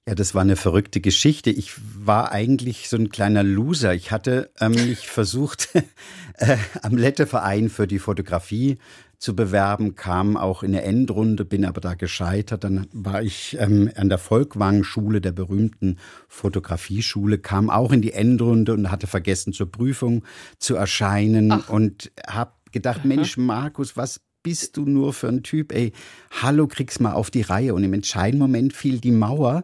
Ja, 0.08 0.16
das 0.16 0.34
war 0.34 0.42
eine 0.42 0.56
verrückte 0.56 1.00
Geschichte. 1.00 1.52
Ich 1.52 1.74
war 1.96 2.32
eigentlich 2.32 2.90
so 2.90 2.98
ein 2.98 3.10
kleiner 3.10 3.44
Loser. 3.44 3.94
Ich 3.94 4.12
hatte 4.12 4.50
ähm, 4.60 4.72
mich 4.72 5.08
versucht, 5.08 5.70
äh, 6.38 6.58
am 6.82 6.98
Letteverein 6.98 7.70
für 7.70 7.86
die 7.86 8.00
Fotografie 8.00 8.80
zu 9.20 9.36
bewerben, 9.36 9.96
kam 9.96 10.36
auch 10.36 10.64
in 10.64 10.72
der 10.72 10.86
Endrunde, 10.86 11.46
bin 11.46 11.64
aber 11.64 11.80
da 11.80 11.94
gescheitert. 11.94 12.64
Dann 12.64 12.88
war 12.92 13.22
ich 13.22 13.56
ähm, 13.60 13.92
an 13.96 14.10
der 14.10 14.18
Volkwang-Schule, 14.18 15.22
der 15.22 15.34
berühmten 15.34 16.00
Fotografieschule, 16.28 17.38
kam 17.38 17.70
auch 17.70 17.92
in 17.92 18.02
die 18.02 18.14
Endrunde 18.14 18.74
und 18.74 18.90
hatte 18.90 19.06
vergessen, 19.06 19.54
zur 19.54 19.72
Prüfung 19.72 20.26
zu 20.58 20.76
erscheinen 20.76 21.52
Ach. 21.52 21.70
und 21.70 22.12
habe 22.28 22.54
gedacht, 22.72 23.06
Mensch, 23.06 23.38
Markus, 23.38 23.96
was 23.96 24.20
bist 24.42 24.78
du 24.78 24.86
nur 24.86 25.14
für 25.14 25.28
ein 25.28 25.44
Typ? 25.44 25.72
Ey, 25.72 25.94
hallo, 26.42 26.66
krieg's 26.66 27.00
mal 27.00 27.14
auf 27.14 27.30
die 27.30 27.44
Reihe. 27.44 27.76
Und 27.76 27.84
im 27.84 27.94
entscheidenden 27.94 28.40
Moment 28.40 28.74
fiel 28.74 29.00
die 29.00 29.12
Mauer. 29.12 29.64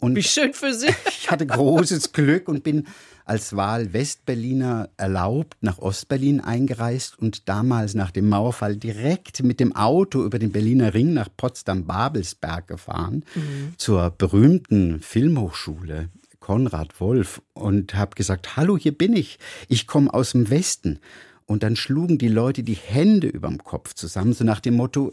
Und 0.00 0.14
Wie 0.14 0.22
schön 0.22 0.52
für 0.54 0.72
Sie. 0.72 0.86
ich 1.08 1.30
hatte 1.30 1.46
großes 1.46 2.12
Glück 2.12 2.48
und 2.48 2.62
bin 2.62 2.86
als 3.24 3.54
Wahl-Westberliner 3.54 4.88
erlaubt 4.96 5.56
nach 5.60 5.78
Ostberlin 5.78 6.40
eingereist 6.40 7.18
und 7.18 7.48
damals 7.48 7.94
nach 7.94 8.10
dem 8.10 8.28
Mauerfall 8.28 8.76
direkt 8.76 9.42
mit 9.42 9.60
dem 9.60 9.76
Auto 9.76 10.24
über 10.24 10.38
den 10.38 10.50
Berliner 10.50 10.94
Ring 10.94 11.12
nach 11.12 11.28
Potsdam-Babelsberg 11.36 12.66
gefahren 12.66 13.24
mhm. 13.34 13.74
zur 13.76 14.10
berühmten 14.10 15.00
Filmhochschule 15.00 16.08
Konrad 16.40 16.98
Wolf 17.00 17.42
und 17.52 17.94
habe 17.94 18.14
gesagt, 18.14 18.56
hallo, 18.56 18.78
hier 18.78 18.96
bin 18.96 19.14
ich. 19.14 19.38
Ich 19.68 19.86
komme 19.86 20.14
aus 20.14 20.32
dem 20.32 20.48
Westen. 20.48 21.00
Und 21.44 21.62
dann 21.62 21.76
schlugen 21.76 22.16
die 22.16 22.28
Leute 22.28 22.62
die 22.62 22.74
Hände 22.74 23.26
überm 23.26 23.62
Kopf 23.64 23.92
zusammen, 23.92 24.32
so 24.32 24.44
nach 24.44 24.60
dem 24.60 24.74
Motto, 24.74 25.10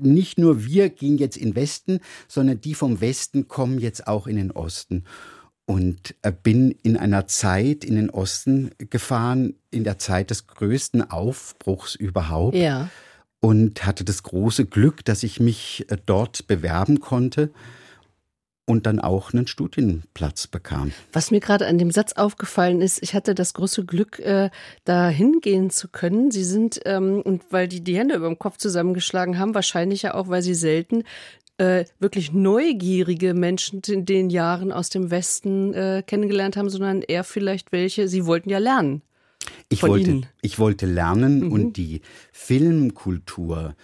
nicht 0.00 0.38
nur 0.38 0.64
wir 0.64 0.88
gehen 0.90 1.18
jetzt 1.18 1.36
in 1.36 1.50
den 1.50 1.56
Westen, 1.56 2.00
sondern 2.28 2.60
die 2.60 2.74
vom 2.74 3.00
Westen 3.00 3.48
kommen 3.48 3.78
jetzt 3.78 4.06
auch 4.06 4.26
in 4.26 4.36
den 4.36 4.50
Osten 4.50 5.04
und 5.66 6.14
äh, 6.22 6.32
bin 6.32 6.70
in 6.70 6.96
einer 6.96 7.26
Zeit 7.26 7.84
in 7.84 7.96
den 7.96 8.10
Osten 8.10 8.70
gefahren, 8.78 9.54
in 9.70 9.84
der 9.84 9.98
Zeit 9.98 10.30
des 10.30 10.46
größten 10.46 11.10
Aufbruchs 11.10 11.94
überhaupt. 11.94 12.56
Ja. 12.56 12.88
Und 13.40 13.84
hatte 13.84 14.04
das 14.04 14.22
große 14.22 14.64
Glück, 14.66 15.04
dass 15.04 15.22
ich 15.22 15.40
mich 15.40 15.84
äh, 15.88 15.98
dort 16.04 16.46
bewerben 16.46 17.00
konnte 17.00 17.50
und 18.66 18.86
dann 18.86 19.00
auch 19.00 19.32
einen 19.32 19.46
Studienplatz 19.46 20.48
bekam. 20.48 20.92
Was 21.12 21.30
mir 21.30 21.40
gerade 21.40 21.66
an 21.66 21.78
dem 21.78 21.92
Satz 21.92 22.12
aufgefallen 22.14 22.82
ist, 22.82 23.02
ich 23.02 23.14
hatte 23.14 23.34
das 23.34 23.54
große 23.54 23.84
Glück, 23.84 24.18
äh, 24.18 24.50
da 24.84 25.08
hingehen 25.08 25.70
zu 25.70 25.88
können. 25.88 26.30
Sie 26.30 26.44
sind, 26.44 26.80
ähm, 26.84 27.22
und 27.22 27.44
weil 27.50 27.68
die 27.68 27.82
die 27.82 27.96
Hände 27.96 28.16
über 28.16 28.26
dem 28.26 28.38
Kopf 28.38 28.58
zusammengeschlagen 28.58 29.38
haben, 29.38 29.54
wahrscheinlich 29.54 30.02
ja 30.02 30.14
auch, 30.14 30.28
weil 30.28 30.42
sie 30.42 30.54
selten 30.54 31.04
äh, 31.58 31.84
wirklich 32.00 32.32
neugierige 32.32 33.32
Menschen 33.34 33.80
in 33.86 34.04
den 34.04 34.30
Jahren 34.30 34.72
aus 34.72 34.90
dem 34.90 35.10
Westen 35.10 35.72
äh, 35.72 36.02
kennengelernt 36.06 36.56
haben, 36.56 36.68
sondern 36.68 37.02
eher 37.02 37.24
vielleicht 37.24 37.72
welche, 37.72 38.08
sie 38.08 38.26
wollten 38.26 38.50
ja 38.50 38.58
lernen. 38.58 39.02
Ich 39.68 39.82
wollte, 39.82 40.22
ich 40.42 40.58
wollte 40.58 40.86
lernen 40.86 41.44
mhm. 41.44 41.52
und 41.52 41.76
die 41.76 42.00
Filmkultur, 42.32 43.76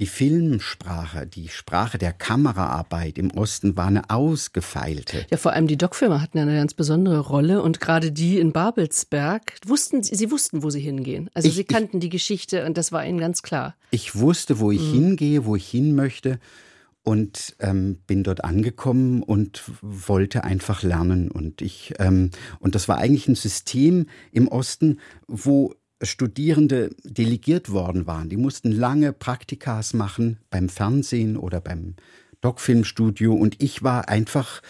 die 0.00 0.06
Filmsprache, 0.06 1.26
die 1.26 1.48
Sprache 1.48 1.98
der 1.98 2.14
Kameraarbeit 2.14 3.18
im 3.18 3.30
Osten 3.32 3.76
war 3.76 3.86
eine 3.86 4.08
ausgefeilte. 4.08 5.26
Ja, 5.30 5.36
vor 5.36 5.52
allem 5.52 5.66
die 5.66 5.76
Doc-Filme 5.76 6.22
hatten 6.22 6.38
ja 6.38 6.42
eine 6.42 6.56
ganz 6.56 6.72
besondere 6.72 7.20
Rolle 7.20 7.62
und 7.62 7.80
gerade 7.80 8.10
die 8.10 8.38
in 8.38 8.52
Babelsberg 8.52 9.56
wussten, 9.66 10.02
sie 10.02 10.30
wussten, 10.30 10.62
wo 10.62 10.70
sie 10.70 10.80
hingehen. 10.80 11.28
Also 11.34 11.48
ich, 11.48 11.54
sie 11.54 11.64
kannten 11.64 11.98
ich, 11.98 12.00
die 12.00 12.08
Geschichte 12.08 12.64
und 12.64 12.78
das 12.78 12.92
war 12.92 13.04
ihnen 13.04 13.18
ganz 13.18 13.42
klar. 13.42 13.76
Ich 13.90 14.16
wusste, 14.16 14.58
wo 14.58 14.72
ich 14.72 14.80
mhm. 14.80 14.92
hingehe, 14.92 15.44
wo 15.44 15.54
ich 15.54 15.68
hin 15.68 15.94
möchte 15.94 16.40
und 17.02 17.56
ähm, 17.60 17.98
bin 18.06 18.22
dort 18.22 18.42
angekommen 18.42 19.22
und 19.22 19.62
wollte 19.82 20.44
einfach 20.44 20.82
lernen 20.82 21.30
und 21.30 21.60
ich 21.60 21.92
ähm, 21.98 22.30
und 22.58 22.74
das 22.74 22.88
war 22.88 22.96
eigentlich 22.96 23.28
ein 23.28 23.34
System 23.34 24.06
im 24.32 24.48
Osten, 24.48 24.98
wo 25.26 25.74
Studierende 26.02 26.90
delegiert 27.04 27.70
worden 27.70 28.06
waren. 28.06 28.28
Die 28.28 28.36
mussten 28.36 28.72
lange 28.72 29.12
Praktikas 29.12 29.92
machen 29.92 30.38
beim 30.50 30.68
Fernsehen 30.68 31.36
oder 31.36 31.60
beim 31.60 31.94
Doc-Filmstudio 32.40 33.34
und 33.34 33.62
ich 33.62 33.82
war 33.82 34.08
einfach 34.08 34.62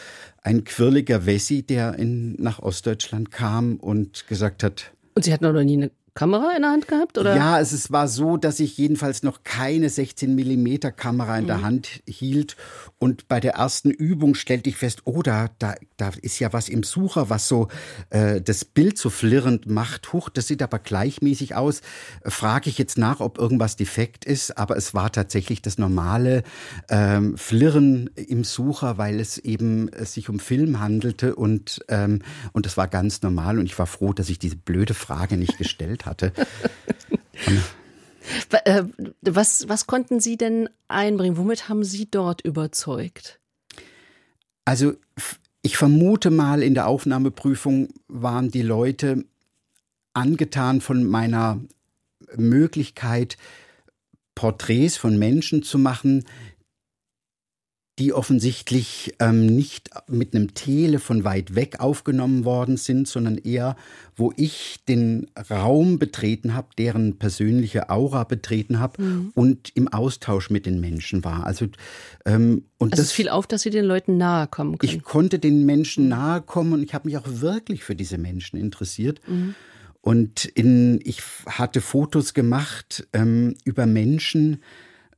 ein 0.42 0.64
quirliger 0.64 1.26
Wessi, 1.26 1.62
der 1.62 1.94
in, 1.94 2.34
nach 2.40 2.58
Ostdeutschland 2.58 3.30
kam 3.30 3.76
und 3.76 4.26
gesagt 4.26 4.62
hat. 4.64 4.92
Und 5.14 5.24
Sie 5.24 5.32
hatten 5.32 5.46
auch 5.46 5.52
noch 5.52 5.62
nie 5.62 5.76
eine 5.76 5.90
Kamera 6.20 6.52
in 6.54 6.60
der 6.60 6.72
Hand 6.72 6.86
gehabt? 6.86 7.16
Oder? 7.16 7.34
Ja, 7.34 7.58
es, 7.60 7.72
es 7.72 7.90
war 7.92 8.06
so, 8.06 8.36
dass 8.36 8.60
ich 8.60 8.76
jedenfalls 8.76 9.22
noch 9.22 9.42
keine 9.42 9.88
16 9.88 10.34
Millimeter 10.34 10.92
Kamera 10.92 11.38
in 11.38 11.44
mhm. 11.44 11.48
der 11.48 11.62
Hand 11.62 12.02
hielt. 12.06 12.58
Und 12.98 13.26
bei 13.26 13.40
der 13.40 13.54
ersten 13.54 13.90
Übung 13.90 14.34
stellte 14.34 14.68
ich 14.68 14.76
fest, 14.76 15.00
oh, 15.06 15.22
da, 15.22 15.48
da, 15.58 15.76
da 15.96 16.10
ist 16.20 16.38
ja 16.38 16.52
was 16.52 16.68
im 16.68 16.82
Sucher, 16.82 17.30
was 17.30 17.48
so 17.48 17.68
äh, 18.10 18.42
das 18.42 18.66
Bild 18.66 18.98
so 18.98 19.08
flirrend 19.08 19.66
macht. 19.66 20.12
Huch, 20.12 20.28
das 20.28 20.46
sieht 20.46 20.60
aber 20.62 20.78
gleichmäßig 20.78 21.54
aus. 21.54 21.80
Frage 22.26 22.68
ich 22.68 22.76
jetzt 22.76 22.98
nach, 22.98 23.20
ob 23.20 23.38
irgendwas 23.38 23.76
defekt 23.76 24.26
ist. 24.26 24.58
Aber 24.58 24.76
es 24.76 24.92
war 24.92 25.10
tatsächlich 25.10 25.62
das 25.62 25.78
normale 25.78 26.42
ähm, 26.90 27.38
Flirren 27.38 28.10
im 28.14 28.44
Sucher, 28.44 28.98
weil 28.98 29.20
es 29.20 29.38
eben 29.38 29.88
äh, 29.88 30.04
sich 30.04 30.28
um 30.28 30.38
Film 30.38 30.80
handelte. 30.80 31.34
Und, 31.34 31.80
ähm, 31.88 32.20
und 32.52 32.66
das 32.66 32.76
war 32.76 32.88
ganz 32.88 33.22
normal. 33.22 33.58
Und 33.58 33.64
ich 33.64 33.78
war 33.78 33.86
froh, 33.86 34.12
dass 34.12 34.28
ich 34.28 34.38
diese 34.38 34.56
blöde 34.56 34.92
Frage 34.92 35.38
nicht 35.38 35.56
gestellt 35.56 36.04
habe 36.04 36.09
hatte. 36.10 36.32
Äh, 38.64 38.84
was, 39.22 39.68
was 39.68 39.88
konnten 39.88 40.20
Sie 40.20 40.36
denn 40.36 40.68
einbringen? 40.86 41.36
Womit 41.36 41.68
haben 41.68 41.82
Sie 41.82 42.08
dort 42.08 42.42
überzeugt? 42.42 43.40
Also 44.64 44.92
ich 45.62 45.76
vermute 45.76 46.30
mal, 46.30 46.62
in 46.62 46.74
der 46.74 46.86
Aufnahmeprüfung 46.86 47.88
waren 48.06 48.50
die 48.50 48.62
Leute 48.62 49.24
angetan 50.12 50.80
von 50.80 51.04
meiner 51.04 51.60
Möglichkeit, 52.36 53.36
Porträts 54.34 54.96
von 54.96 55.18
Menschen 55.18 55.62
zu 55.62 55.78
machen, 55.78 56.24
die 58.00 58.14
offensichtlich 58.14 59.14
ähm, 59.18 59.44
nicht 59.44 59.90
mit 60.08 60.34
einem 60.34 60.54
Tele 60.54 60.98
von 60.98 61.22
weit 61.22 61.54
weg 61.54 61.80
aufgenommen 61.80 62.46
worden 62.46 62.78
sind, 62.78 63.06
sondern 63.06 63.36
eher, 63.36 63.76
wo 64.16 64.32
ich 64.36 64.78
den 64.88 65.30
Raum 65.50 65.98
betreten 65.98 66.54
habe, 66.54 66.68
deren 66.78 67.18
persönliche 67.18 67.90
Aura 67.90 68.24
betreten 68.24 68.80
habe 68.80 69.02
mhm. 69.02 69.32
und 69.34 69.76
im 69.76 69.86
Austausch 69.88 70.48
mit 70.48 70.64
den 70.64 70.80
Menschen 70.80 71.24
war. 71.24 71.44
Also 71.44 71.66
ähm, 72.24 72.64
und 72.78 72.94
also 72.94 73.02
das 73.02 73.12
fiel 73.12 73.28
auf, 73.28 73.46
dass 73.46 73.62
Sie 73.62 73.70
den 73.70 73.84
Leuten 73.84 74.16
nahe 74.16 74.46
kommen 74.46 74.78
können. 74.78 74.92
Ich 74.94 75.02
konnte 75.02 75.38
den 75.38 75.66
Menschen 75.66 76.08
nahe 76.08 76.40
kommen 76.40 76.72
und 76.72 76.82
ich 76.82 76.94
habe 76.94 77.06
mich 77.06 77.18
auch 77.18 77.26
wirklich 77.26 77.84
für 77.84 77.94
diese 77.94 78.16
Menschen 78.16 78.58
interessiert. 78.58 79.20
Mhm. 79.28 79.54
Und 80.00 80.46
in, 80.46 81.00
ich 81.04 81.20
hatte 81.44 81.82
Fotos 81.82 82.32
gemacht 82.32 83.06
ähm, 83.12 83.56
über 83.64 83.84
Menschen, 83.84 84.62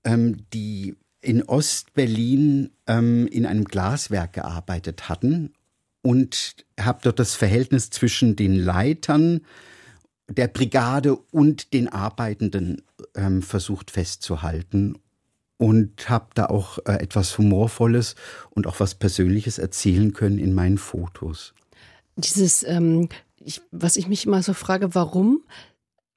ähm, 0.02 0.38
die 0.52 0.96
in 1.22 1.42
Ostberlin 1.42 2.70
ähm, 2.86 3.26
in 3.28 3.46
einem 3.46 3.64
Glaswerk 3.64 4.34
gearbeitet 4.34 5.08
hatten 5.08 5.54
und 6.02 6.56
habe 6.78 7.00
dort 7.02 7.18
das 7.18 7.34
Verhältnis 7.34 7.90
zwischen 7.90 8.36
den 8.36 8.54
Leitern 8.54 9.40
der 10.28 10.48
Brigade 10.48 11.16
und 11.16 11.72
den 11.72 11.88
Arbeitenden 11.88 12.82
ähm, 13.14 13.42
versucht 13.42 13.90
festzuhalten 13.90 14.98
und 15.58 16.08
habe 16.10 16.26
da 16.34 16.46
auch 16.46 16.78
äh, 16.86 16.94
etwas 16.94 17.38
Humorvolles 17.38 18.16
und 18.50 18.66
auch 18.66 18.80
was 18.80 18.96
Persönliches 18.96 19.58
erzählen 19.58 20.12
können 20.12 20.38
in 20.38 20.54
meinen 20.54 20.78
Fotos. 20.78 21.54
Dieses, 22.16 22.62
ähm, 22.64 23.08
ich, 23.38 23.60
was 23.70 23.96
ich 23.96 24.08
mich 24.08 24.26
immer 24.26 24.42
so 24.42 24.54
frage, 24.54 24.94
warum 24.94 25.42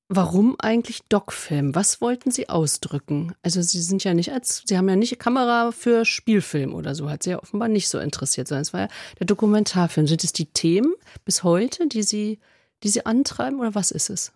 Warum 0.07 0.55
eigentlich 0.59 1.01
Doc-Film? 1.09 1.73
Was 1.73 1.99
wollten 1.99 2.29
Sie 2.29 2.47
ausdrücken? 2.47 3.33
Also 3.41 3.63
Sie 3.63 3.81
sind 3.81 4.03
ja 4.03 4.13
nicht 4.13 4.31
als, 4.31 4.61
Sie 4.65 4.77
haben 4.77 4.87
ja 4.87 4.95
nicht 4.95 5.17
Kamera 5.17 5.71
für 5.71 6.05
Spielfilm 6.05 6.75
oder 6.75 6.93
so, 6.93 7.09
hat 7.09 7.23
Sie 7.23 7.31
ja 7.31 7.41
offenbar 7.41 7.69
nicht 7.69 7.89
so 7.89 7.97
interessiert, 7.97 8.47
sondern 8.47 8.61
es 8.61 8.73
war 8.73 8.81
ja 8.81 8.87
der 9.19 9.25
Dokumentarfilm. 9.25 10.05
Sind 10.05 10.23
es 10.23 10.31
die 10.31 10.45
Themen 10.45 10.93
bis 11.25 11.43
heute, 11.43 11.87
die 11.87 12.03
Sie, 12.03 12.39
die 12.83 12.89
Sie 12.89 13.03
antreiben 13.05 13.59
oder 13.59 13.73
was 13.73 13.89
ist 13.89 14.11
es? 14.11 14.31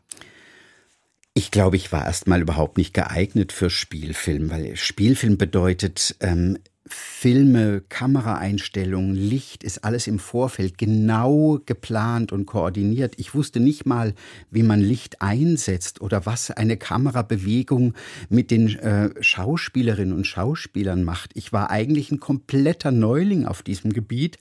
Ich 1.36 1.52
glaube, 1.52 1.76
ich 1.76 1.92
war 1.92 2.04
erstmal 2.04 2.42
überhaupt 2.42 2.78
nicht 2.78 2.96
geeignet 2.96 3.52
für 3.52 3.70
Spielfilm, 3.70 4.50
weil 4.50 4.76
Spielfilm 4.76 5.38
bedeutet, 5.38 6.16
ähm, 6.20 6.58
Filme, 6.90 7.82
Kameraeinstellungen, 7.88 9.16
Licht 9.16 9.64
ist 9.64 9.84
alles 9.84 10.08
im 10.08 10.20
Vorfeld 10.20 10.78
genau 10.78 11.60
geplant 11.66 12.32
und 12.32 12.46
koordiniert. 12.46 13.14
Ich 13.18 13.34
wusste 13.34 13.60
nicht 13.60 13.86
mal, 13.86 14.14
wie 14.52 14.64
man 14.64 14.82
Licht 14.82 15.22
einsetzt 15.22 16.02
oder 16.02 16.26
was 16.26 16.52
eine 16.52 16.78
Kamerabewegung 16.78 17.94
mit 18.30 18.52
den 18.52 18.78
äh, 18.80 19.12
Schauspielerinnen 19.22 20.16
und 20.16 20.28
Schauspielern 20.28 21.04
macht. 21.04 21.32
Ich 21.36 21.54
war 21.54 21.70
eigentlich 21.70 22.12
ein 22.12 22.20
kompletter 22.20 22.92
Neuling 22.92 23.46
auf 23.46 23.62
diesem 23.62 23.94
Gebiet 23.94 24.38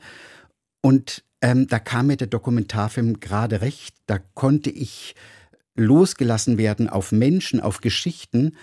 und 0.80 1.24
ähm, 1.40 1.66
da 1.68 1.78
kam 1.78 2.08
mir 2.08 2.16
der 2.16 2.26
Dokumentarfilm 2.26 3.20
gerade 3.20 3.60
recht. 3.60 3.94
Da 4.06 4.18
konnte 4.34 4.70
ich 4.70 5.14
losgelassen 5.76 6.58
werden 6.58 6.88
auf 6.88 7.12
Menschen, 7.12 7.60
auf 7.60 7.80
Geschichten 7.80 8.56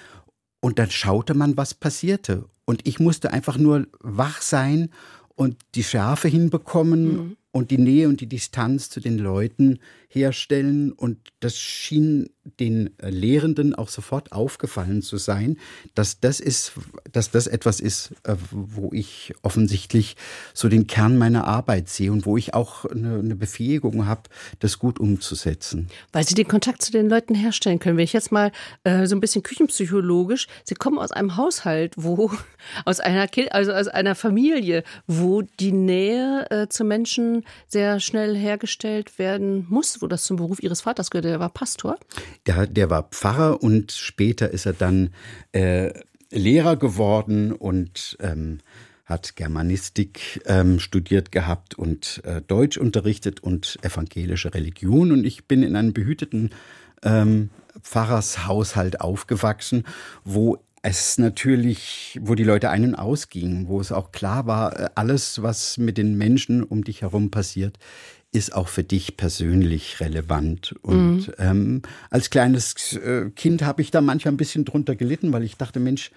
und 0.59 0.79
dann 0.79 0.91
schaute 0.91 1.33
man, 1.33 1.57
was 1.57 1.73
passierte. 1.73 2.49
Und 2.65 2.88
ich 2.88 2.99
musste 2.99 3.32
einfach 3.32 3.58
nur 3.58 3.88
wach 3.99 4.41
sein 4.41 4.89
und 5.36 5.58
die 5.75 5.84
Schärfe 5.84 6.28
hinbekommen 6.28 7.08
mhm. 7.08 7.38
Und 7.55 7.71
die 7.71 7.77
Nähe 7.77 8.09
und 8.09 8.19
die 8.19 8.27
Distanz 8.27 8.89
zu 8.89 8.99
den 8.99 9.17
Leuten 9.17 9.79
herstellen. 10.09 10.91
Und 10.91 11.17
das 11.39 11.57
schien 11.57 12.29
den 12.59 12.89
Lehrenden 13.01 13.73
auch 13.73 13.87
sofort 13.87 14.33
aufgefallen 14.33 15.01
zu 15.01 15.15
sein, 15.15 15.57
dass 15.93 16.19
das 16.19 16.41
ist, 16.41 16.73
dass 17.11 17.31
das 17.31 17.47
etwas 17.47 17.79
ist, 17.79 18.11
äh, 18.23 18.35
wo 18.51 18.91
ich 18.91 19.33
offensichtlich 19.41 20.17
so 20.53 20.67
den 20.67 20.85
Kern 20.87 21.17
meiner 21.17 21.47
Arbeit 21.47 21.87
sehe 21.87 22.11
und 22.11 22.25
wo 22.25 22.35
ich 22.35 22.53
auch 22.53 22.83
eine 22.85 23.35
Befähigung 23.35 24.05
habe, 24.05 24.23
das 24.59 24.77
gut 24.77 24.99
umzusetzen. 24.99 25.87
Weil 26.11 26.27
Sie 26.27 26.35
den 26.35 26.49
Kontakt 26.49 26.81
zu 26.81 26.91
den 26.91 27.07
Leuten 27.07 27.35
herstellen 27.35 27.79
können. 27.79 27.95
Wenn 27.95 28.03
ich 28.03 28.13
jetzt 28.13 28.33
mal 28.33 28.51
äh, 28.83 29.07
so 29.07 29.15
ein 29.15 29.21
bisschen 29.21 29.43
küchenpsychologisch, 29.43 30.47
Sie 30.65 30.75
kommen 30.75 30.99
aus 30.99 31.13
einem 31.13 31.37
Haushalt, 31.37 31.93
wo 31.95 32.31
aus 32.85 32.99
einer 32.99 33.29
kind, 33.29 33.53
also 33.53 33.71
aus 33.71 33.87
einer 33.87 34.15
Familie, 34.15 34.83
wo 35.07 35.41
die 35.41 35.71
Nähe 35.71 36.47
äh, 36.49 36.67
zu 36.67 36.83
Menschen 36.83 37.44
sehr 37.67 37.99
schnell 37.99 38.36
hergestellt 38.36 39.17
werden 39.19 39.65
muss, 39.69 40.01
wo 40.01 40.08
das 40.08 40.23
zum 40.23 40.38
Beruf 40.38 40.62
Ihres 40.62 40.81
Vaters 40.81 41.10
gehört. 41.10 41.25
Der 41.25 41.39
war 41.39 41.49
Pastor. 41.49 41.97
Der, 42.45 42.67
der 42.67 42.89
war 42.89 43.03
Pfarrer 43.03 43.62
und 43.62 43.91
später 43.91 44.51
ist 44.51 44.65
er 44.65 44.73
dann 44.73 45.12
äh, 45.51 45.93
Lehrer 46.31 46.75
geworden 46.75 47.51
und 47.51 48.17
ähm, 48.19 48.60
hat 49.05 49.36
Germanistik 49.36 50.41
ähm, 50.45 50.79
studiert 50.79 51.31
gehabt 51.31 51.75
und 51.75 52.21
äh, 52.25 52.41
Deutsch 52.41 52.77
unterrichtet 52.77 53.41
und 53.41 53.77
evangelische 53.84 54.53
Religion. 54.53 55.12
Und 55.12 55.25
ich 55.25 55.45
bin 55.45 55.62
in 55.62 55.75
einem 55.75 55.93
behüteten 55.93 56.49
ähm, 57.03 57.51
Pfarrershaushalt 57.81 59.01
aufgewachsen, 59.01 59.84
wo 60.23 60.58
es 60.85 61.17
natürlich, 61.17 62.19
wo 62.21 62.35
die 62.35 62.43
Leute 62.43 62.69
ein- 62.69 62.83
und 62.83 62.95
ausgingen, 62.95 63.67
wo 63.67 63.81
es 63.81 63.91
auch 63.91 64.11
klar 64.11 64.45
war, 64.45 64.79
äh, 64.79 64.89
alles, 64.93 65.41
was 65.41 65.79
mit 65.79 65.97
den 65.97 66.15
Menschen 66.15 66.63
um 66.63 66.83
dich 66.83 67.01
herum 67.01 67.31
passiert, 67.31 67.79
ist 68.31 68.53
auch 68.53 68.67
für 68.67 68.83
dich 68.83 69.17
persönlich 69.17 69.99
relevant. 69.99 70.75
Und 70.83 71.27
mhm. 71.27 71.33
ähm, 71.39 71.81
als 72.11 72.29
kleines 72.29 72.93
äh, 72.97 73.31
Kind 73.35 73.63
habe 73.63 73.81
ich 73.81 73.89
da 73.89 74.01
manchmal 74.01 74.33
ein 74.33 74.37
bisschen 74.37 74.63
drunter 74.63 74.95
gelitten, 74.95 75.33
weil 75.33 75.43
ich 75.43 75.57
dachte, 75.57 75.79
Mensch, 75.79 76.11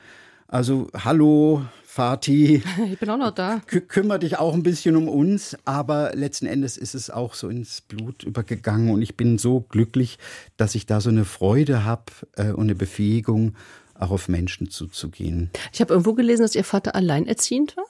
also 0.48 0.88
hallo, 0.94 1.64
Fatih. 1.84 2.62
Ich 2.92 2.98
bin 2.98 3.08
auch 3.08 3.16
noch 3.16 3.34
da. 3.34 3.60
Kümmere 3.66 4.18
dich 4.18 4.38
auch 4.38 4.52
ein 4.52 4.62
bisschen 4.62 4.96
um 4.96 5.08
uns, 5.08 5.56
aber 5.64 6.12
letzten 6.14 6.46
Endes 6.46 6.76
ist 6.76 6.94
es 6.94 7.08
auch 7.08 7.34
so 7.34 7.48
ins 7.48 7.80
Blut 7.80 8.22
übergegangen 8.22 8.90
und 8.90 9.00
ich 9.00 9.16
bin 9.16 9.38
so 9.38 9.60
glücklich, 9.60 10.18
dass 10.58 10.74
ich 10.74 10.84
da 10.86 11.00
so 11.00 11.08
eine 11.08 11.24
Freude 11.24 11.84
habe 11.84 12.04
äh, 12.36 12.50
und 12.50 12.64
eine 12.64 12.74
Befähigung, 12.74 13.54
auch 14.00 14.10
auf 14.10 14.28
Menschen 14.28 14.70
zuzugehen. 14.70 15.50
Ich 15.72 15.80
habe 15.80 15.92
irgendwo 15.92 16.14
gelesen, 16.14 16.42
dass 16.42 16.54
Ihr 16.54 16.64
Vater 16.64 16.94
alleinerziehend 16.94 17.76
war? 17.76 17.84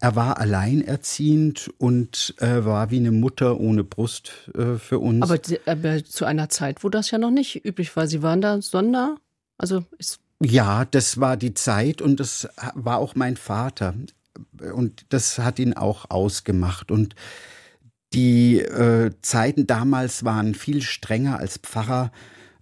Er 0.00 0.16
war 0.16 0.38
alleinerziehend 0.38 1.70
und 1.78 2.34
äh, 2.38 2.64
war 2.64 2.90
wie 2.90 2.98
eine 2.98 3.12
Mutter 3.12 3.58
ohne 3.58 3.84
Brust 3.84 4.50
äh, 4.54 4.76
für 4.76 4.98
uns. 4.98 5.22
Aber, 5.22 5.38
aber, 5.66 6.04
zu 6.04 6.24
einer 6.24 6.48
Zeit, 6.48 6.84
wo 6.84 6.88
das 6.88 7.10
ja 7.10 7.18
noch 7.18 7.30
nicht 7.30 7.64
üblich 7.64 7.94
war. 7.96 8.06
Sie 8.06 8.22
waren 8.22 8.40
da 8.40 8.60
Sonder, 8.60 9.16
also 9.58 9.84
ist 9.98 10.20
ja, 10.44 10.84
das 10.84 11.20
war 11.20 11.36
die 11.36 11.54
Zeit 11.54 12.02
und 12.02 12.18
das 12.18 12.48
war 12.74 12.98
auch 12.98 13.14
mein 13.14 13.36
Vater 13.36 13.94
und 14.74 15.06
das 15.10 15.38
hat 15.38 15.60
ihn 15.60 15.74
auch 15.74 16.10
ausgemacht 16.10 16.90
und 16.90 17.14
die 18.12 18.58
äh, 18.58 19.12
Zeiten 19.22 19.66
damals 19.66 20.24
waren 20.24 20.54
viel 20.54 20.82
strenger 20.82 21.38
als 21.38 21.58
Pfarrer 21.58 22.10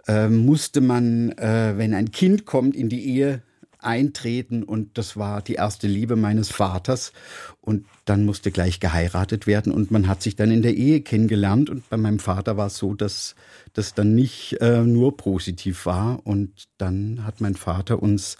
äh, 0.06 0.28
musste 0.28 0.80
man, 0.80 1.30
äh, 1.32 1.74
wenn 1.76 1.94
ein 1.94 2.10
Kind 2.10 2.46
kommt, 2.46 2.76
in 2.76 2.88
die 2.88 3.04
Ehe 3.06 3.42
eintreten 3.82 4.62
und 4.62 4.98
das 4.98 5.16
war 5.16 5.42
die 5.42 5.54
erste 5.54 5.86
Liebe 5.86 6.16
meines 6.16 6.50
Vaters. 6.50 7.12
Und 7.60 7.86
dann 8.04 8.24
musste 8.24 8.50
gleich 8.50 8.80
geheiratet 8.80 9.46
werden 9.46 9.72
und 9.72 9.90
man 9.90 10.08
hat 10.08 10.22
sich 10.22 10.36
dann 10.36 10.50
in 10.50 10.62
der 10.62 10.74
Ehe 10.74 11.00
kennengelernt 11.00 11.70
und 11.70 11.88
bei 11.88 11.96
meinem 11.96 12.18
Vater 12.18 12.56
war 12.56 12.66
es 12.66 12.76
so, 12.76 12.94
dass 12.94 13.34
das 13.72 13.94
dann 13.94 14.14
nicht 14.14 14.60
äh, 14.60 14.82
nur 14.82 15.16
positiv 15.16 15.86
war 15.86 16.20
und 16.24 16.68
dann 16.78 17.24
hat 17.24 17.40
mein 17.40 17.54
Vater 17.54 18.02
uns 18.02 18.36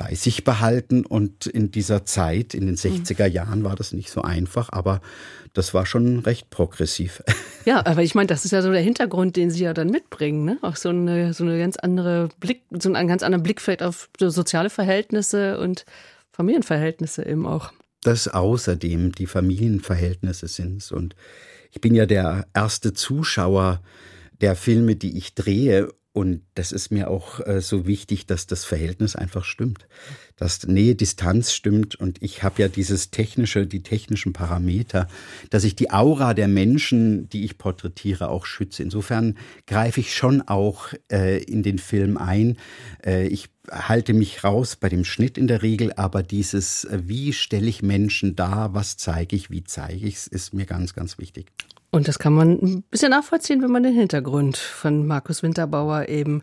bei 0.00 0.14
sich 0.14 0.44
behalten 0.44 1.04
und 1.04 1.44
in 1.44 1.70
dieser 1.70 2.06
Zeit, 2.06 2.54
in 2.54 2.64
den 2.64 2.76
60er 2.76 3.28
mhm. 3.28 3.34
Jahren 3.34 3.64
war 3.64 3.76
das 3.76 3.92
nicht 3.92 4.10
so 4.10 4.22
einfach, 4.22 4.70
aber 4.72 5.02
das 5.52 5.74
war 5.74 5.84
schon 5.84 6.20
recht 6.20 6.48
progressiv. 6.48 7.22
Ja, 7.66 7.84
aber 7.84 8.02
ich 8.02 8.14
meine, 8.14 8.26
das 8.26 8.46
ist 8.46 8.52
ja 8.52 8.62
so 8.62 8.72
der 8.72 8.80
Hintergrund, 8.80 9.36
den 9.36 9.50
Sie 9.50 9.64
ja 9.64 9.74
dann 9.74 9.90
mitbringen, 9.90 10.46
ne? 10.46 10.58
Auch 10.62 10.76
so 10.76 10.88
eine, 10.88 11.34
so 11.34 11.44
eine 11.44 11.58
ganz 11.58 11.76
andere 11.76 12.30
Blick, 12.40 12.62
so 12.70 12.90
einen 12.90 13.06
ganz 13.06 13.22
anderen 13.22 13.42
Blickfeld 13.42 13.82
auf 13.82 14.08
soziale 14.18 14.70
Verhältnisse 14.70 15.58
und 15.58 15.84
Familienverhältnisse 16.32 17.26
eben 17.26 17.46
auch. 17.46 17.70
Das 18.00 18.28
außerdem 18.28 19.12
die 19.12 19.26
Familienverhältnisse 19.26 20.48
sind 20.48 20.90
und 20.90 21.14
ich 21.70 21.82
bin 21.82 21.94
ja 21.94 22.06
der 22.06 22.46
erste 22.54 22.94
Zuschauer 22.94 23.82
der 24.40 24.56
Filme, 24.56 24.96
die 24.96 25.18
ich 25.18 25.34
drehe 25.34 25.92
und 26.12 26.42
das 26.54 26.72
ist 26.72 26.90
mir 26.90 27.08
auch 27.08 27.38
äh, 27.46 27.60
so 27.60 27.86
wichtig, 27.86 28.26
dass 28.26 28.48
das 28.48 28.64
Verhältnis 28.64 29.14
einfach 29.14 29.44
stimmt, 29.44 29.86
dass 30.34 30.66
Nähe, 30.66 30.96
Distanz 30.96 31.52
stimmt. 31.52 31.94
Und 31.94 32.20
ich 32.20 32.42
habe 32.42 32.62
ja 32.62 32.68
dieses 32.68 33.12
technische, 33.12 33.64
die 33.64 33.84
technischen 33.84 34.32
Parameter, 34.32 35.06
dass 35.50 35.62
ich 35.62 35.76
die 35.76 35.92
Aura 35.92 36.34
der 36.34 36.48
Menschen, 36.48 37.28
die 37.28 37.44
ich 37.44 37.58
porträtiere, 37.58 38.28
auch 38.28 38.44
schütze. 38.44 38.82
Insofern 38.82 39.38
greife 39.68 40.00
ich 40.00 40.12
schon 40.12 40.42
auch 40.42 40.88
äh, 41.12 41.40
in 41.44 41.62
den 41.62 41.78
Film 41.78 42.16
ein. 42.16 42.58
Äh, 43.06 43.28
ich 43.28 43.48
halte 43.70 44.12
mich 44.12 44.42
raus 44.42 44.74
bei 44.74 44.88
dem 44.88 45.04
Schnitt 45.04 45.38
in 45.38 45.46
der 45.46 45.62
Regel, 45.62 45.92
aber 45.92 46.24
dieses, 46.24 46.86
äh, 46.86 47.02
wie 47.04 47.32
stelle 47.32 47.68
ich 47.68 47.82
Menschen 47.82 48.34
dar, 48.34 48.74
was 48.74 48.96
zeige 48.96 49.36
ich, 49.36 49.50
wie 49.50 49.62
zeige 49.62 50.08
ich 50.08 50.16
es, 50.16 50.26
ist 50.26 50.54
mir 50.54 50.66
ganz, 50.66 50.92
ganz 50.92 51.18
wichtig. 51.18 51.52
Und 51.90 52.06
das 52.06 52.18
kann 52.18 52.32
man 52.32 52.50
ein 52.62 52.82
bisschen 52.90 53.10
nachvollziehen, 53.10 53.62
wenn 53.62 53.70
man 53.72 53.82
den 53.82 53.94
Hintergrund 53.94 54.56
von 54.56 55.06
Markus 55.06 55.42
Winterbauer 55.42 56.08
eben 56.08 56.42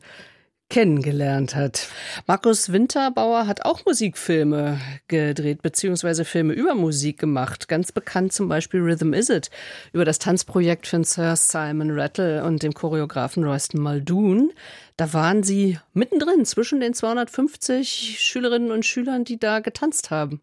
kennengelernt 0.70 1.56
hat. 1.56 1.88
Markus 2.26 2.72
Winterbauer 2.74 3.48
hat 3.48 3.64
auch 3.64 3.86
Musikfilme 3.86 4.80
gedreht, 5.08 5.62
beziehungsweise 5.62 6.26
Filme 6.26 6.54
über 6.54 6.76
Musik 6.76 7.20
gemacht. 7.20 7.70
Ganz 7.70 7.94
bekannt 7.94 8.34
zum 8.34 8.50
Beispiel 8.50 8.82
Rhythm 8.82 9.14
Is 9.14 9.30
It, 9.30 9.50
über 9.94 10.04
das 10.04 10.20
Tanzprojekt 10.20 10.86
von 10.88 11.06
Sir 11.06 11.38
Simon 11.38 11.98
Rattle 11.98 12.44
und 12.44 12.64
dem 12.64 12.74
Choreografen 12.74 13.46
Royston 13.46 13.82
Muldoon. 13.82 14.52
Da 14.98 15.14
waren 15.14 15.44
sie 15.44 15.80
mittendrin 15.94 16.44
zwischen 16.44 16.82
den 16.82 16.94
250 16.94 18.18
Schülerinnen 18.20 18.72
und 18.72 18.86
Schülern, 18.86 19.24
die 19.24 19.40
da 19.40 19.62
getanzt 19.62 20.12
haben 20.12 20.42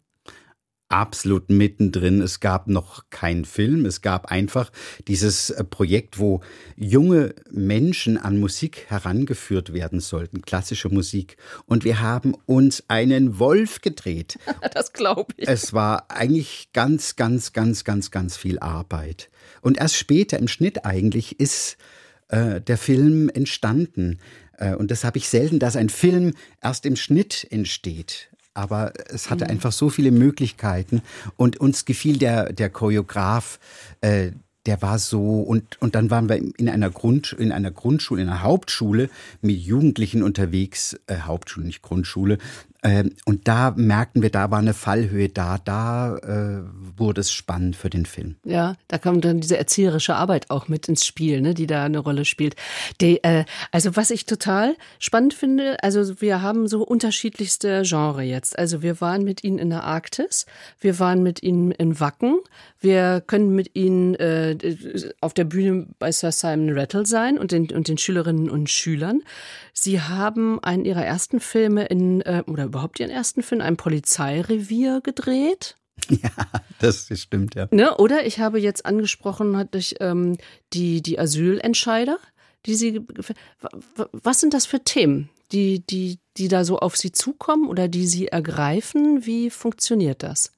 absolut 0.95 1.49
mittendrin. 1.49 2.21
Es 2.21 2.39
gab 2.39 2.67
noch 2.67 3.09
keinen 3.09 3.43
Film. 3.43 3.85
Es 3.85 4.01
gab 4.01 4.31
einfach 4.31 4.71
dieses 5.09 5.49
äh, 5.49 5.63
Projekt, 5.65 6.19
wo 6.19 6.39
junge 6.77 7.35
Menschen 7.51 8.17
an 8.17 8.39
Musik 8.39 8.85
herangeführt 8.87 9.73
werden 9.73 9.99
sollten, 9.99 10.41
klassische 10.41 10.87
Musik. 10.87 11.35
Und 11.65 11.83
wir 11.83 11.99
haben 11.99 12.33
uns 12.45 12.85
einen 12.87 13.39
Wolf 13.39 13.81
gedreht. 13.81 14.39
Das 14.73 14.91
glaube 14.91 15.33
ich. 15.37 15.47
Es 15.47 15.73
war 15.73 16.09
eigentlich 16.09 16.69
ganz, 16.73 17.15
ganz, 17.15 17.53
ganz, 17.53 17.83
ganz, 17.83 18.11
ganz 18.11 18.35
viel 18.35 18.59
Arbeit. 18.59 19.29
Und 19.61 19.77
erst 19.77 19.95
später 19.95 20.37
im 20.37 20.47
Schnitt 20.47 20.85
eigentlich 20.85 21.39
ist 21.39 21.77
äh, 22.27 22.59
der 22.59 22.77
Film 22.77 23.29
entstanden. 23.29 24.19
Äh, 24.57 24.75
und 24.75 24.91
das 24.91 25.03
habe 25.03 25.17
ich 25.17 25.29
selten, 25.29 25.59
dass 25.59 25.75
ein 25.75 25.89
Film 25.89 26.33
erst 26.61 26.85
im 26.85 26.95
Schnitt 26.95 27.47
entsteht 27.51 28.29
aber 28.55 28.93
es 29.09 29.29
hatte 29.29 29.45
mhm. 29.45 29.51
einfach 29.51 29.71
so 29.71 29.89
viele 29.89 30.11
Möglichkeiten 30.11 31.01
und 31.37 31.57
uns 31.57 31.85
gefiel 31.85 32.17
der, 32.17 32.51
der 32.51 32.69
Choreograf, 32.69 33.59
äh, 34.01 34.31
der 34.65 34.81
war 34.81 34.97
so 34.97 35.41
und 35.41 35.79
und 35.79 35.93
dann 35.93 36.09
waren 36.09 36.27
wir 36.27 36.37
in 36.37 36.69
einer 36.69 36.89
Grund 36.89 37.33
in 37.33 37.51
einer 37.51 37.69
Grundschule 37.69 38.21
in 38.21 38.29
einer 38.29 38.41
Hauptschule 38.41 39.09
mit 39.41 39.57
Jugendlichen 39.57 40.23
unterwegs 40.23 40.99
äh, 41.05 41.19
Hauptschule 41.19 41.67
nicht 41.67 41.83
Grundschule 41.83 42.39
und 43.25 43.47
da 43.47 43.73
merkten 43.75 44.21
wir, 44.21 44.29
da 44.29 44.51
war 44.51 44.59
eine 44.59 44.73
Fallhöhe 44.73 45.29
da, 45.29 45.57
da 45.57 46.17
äh, 46.17 46.61
wurde 46.97 47.21
es 47.21 47.31
spannend 47.31 47.75
für 47.75 47.89
den 47.89 48.05
Film. 48.05 48.35
Ja, 48.43 48.75
da 48.87 48.97
kommt 48.97 49.25
dann 49.25 49.39
diese 49.39 49.57
erzieherische 49.57 50.15
Arbeit 50.15 50.51
auch 50.51 50.67
mit 50.67 50.87
ins 50.87 51.05
Spiel, 51.05 51.41
ne, 51.41 51.53
die 51.53 51.65
da 51.65 51.85
eine 51.85 51.99
Rolle 51.99 52.25
spielt. 52.25 52.55
Die, 53.01 53.23
äh, 53.23 53.45
also 53.71 53.95
was 53.95 54.11
ich 54.11 54.25
total 54.25 54.75
spannend 54.99 55.33
finde, 55.33 55.81
also 55.83 56.21
wir 56.21 56.41
haben 56.41 56.67
so 56.67 56.83
unterschiedlichste 56.83 57.81
Genre 57.83 58.21
jetzt. 58.21 58.57
Also 58.57 58.83
wir 58.83 59.01
waren 59.01 59.23
mit 59.23 59.43
ihnen 59.43 59.57
in 59.57 59.71
der 59.71 59.83
Arktis, 59.83 60.45
wir 60.79 60.99
waren 60.99 61.23
mit 61.23 61.41
ihnen 61.41 61.71
in 61.71 61.99
Wacken, 61.99 62.39
wir 62.79 63.23
können 63.25 63.55
mit 63.55 63.75
ihnen 63.75 64.13
äh, 64.15 64.55
auf 65.21 65.33
der 65.33 65.45
Bühne 65.45 65.87
bei 65.97 66.11
Sir 66.11 66.31
Simon 66.31 66.77
Rattle 66.77 67.07
sein 67.07 67.39
und 67.39 67.51
den, 67.51 67.71
und 67.71 67.87
den 67.87 67.97
Schülerinnen 67.97 68.47
und 68.47 68.69
Schülern. 68.69 69.23
Sie 69.73 69.99
haben 69.99 70.63
einen 70.63 70.85
ihrer 70.85 71.03
ersten 71.03 71.39
Filme 71.39 71.85
in, 71.85 72.21
äh, 72.21 72.43
oder 72.45 72.74
überhaupt 72.75 72.99
ihren 72.99 73.09
ersten 73.09 73.41
Film, 73.41 73.61
einem 73.61 73.77
Polizeirevier 73.77 75.01
gedreht. 75.01 75.75
Ja, 76.09 76.29
das 76.79 77.09
stimmt, 77.13 77.55
ja. 77.55 77.69
Ne? 77.71 77.95
Oder 77.95 78.25
ich 78.25 78.39
habe 78.39 78.59
jetzt 78.59 78.85
angesprochen, 78.85 79.55
hatte 79.55 79.77
ich 79.77 79.95
ähm, 80.01 80.37
die, 80.73 81.01
die 81.01 81.17
Asylentscheider, 81.17 82.19
die 82.65 82.75
sie. 82.75 83.01
Was 84.11 84.41
sind 84.41 84.53
das 84.53 84.65
für 84.65 84.83
Themen, 84.83 85.29
die, 85.53 85.79
die, 85.79 86.19
die 86.35 86.49
da 86.49 86.65
so 86.65 86.79
auf 86.79 86.97
sie 86.97 87.13
zukommen 87.13 87.69
oder 87.69 87.87
die 87.87 88.07
sie 88.07 88.27
ergreifen? 88.27 89.25
Wie 89.25 89.49
funktioniert 89.49 90.21
das? 90.21 90.51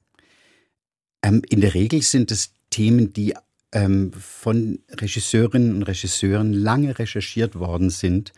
Ähm, 1.22 1.42
in 1.48 1.60
der 1.60 1.72
Regel 1.72 2.02
sind 2.02 2.32
es 2.32 2.52
Themen, 2.70 3.12
die 3.12 3.34
ähm, 3.72 4.12
von 4.12 4.80
Regisseurinnen 4.90 5.76
und 5.76 5.82
Regisseuren 5.84 6.52
lange 6.52 6.98
recherchiert 6.98 7.54
worden 7.54 7.90
sind 7.90 8.32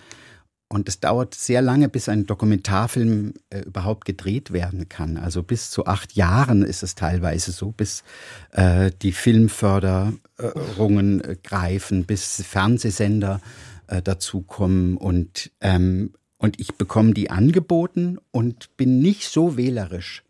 Und 0.73 0.89
es 0.89 1.01
dauert 1.01 1.35
sehr 1.35 1.63
lange, 1.63 1.89
bis 1.89 2.09
ein 2.09 2.27
Dokumentarfilm 2.27 3.35
äh, 3.51 3.63
überhaupt 3.63 4.05
gedreht 4.05 4.53
werden 4.53 4.89
kann. 4.89 5.17
Also 5.17 5.43
bis 5.43 5.73
zu 5.73 5.87
acht 5.87 6.13
Jahren 6.13 6.63
ist 6.63 6.85
es 6.85 6.95
teilweise 6.95 7.51
so, 7.51 7.73
bis 7.73 8.05
äh, 8.53 8.93
die 9.03 9.11
Filmförderungen 9.11 11.25
äh, 11.25 11.37
greifen, 11.43 12.05
bis 12.05 12.41
Fernsehsender 12.47 13.41
äh, 13.89 14.01
dazukommen. 14.01 14.97
Und, 14.97 15.51
ähm, 15.61 16.13
und 16.39 16.61
ich 16.61 16.77
bekomme 16.77 17.15
die 17.15 17.31
angeboten 17.31 18.19
und 18.31 18.77
bin 18.77 19.01
nicht 19.01 19.29
so 19.29 19.57
wählerisch 19.57 20.23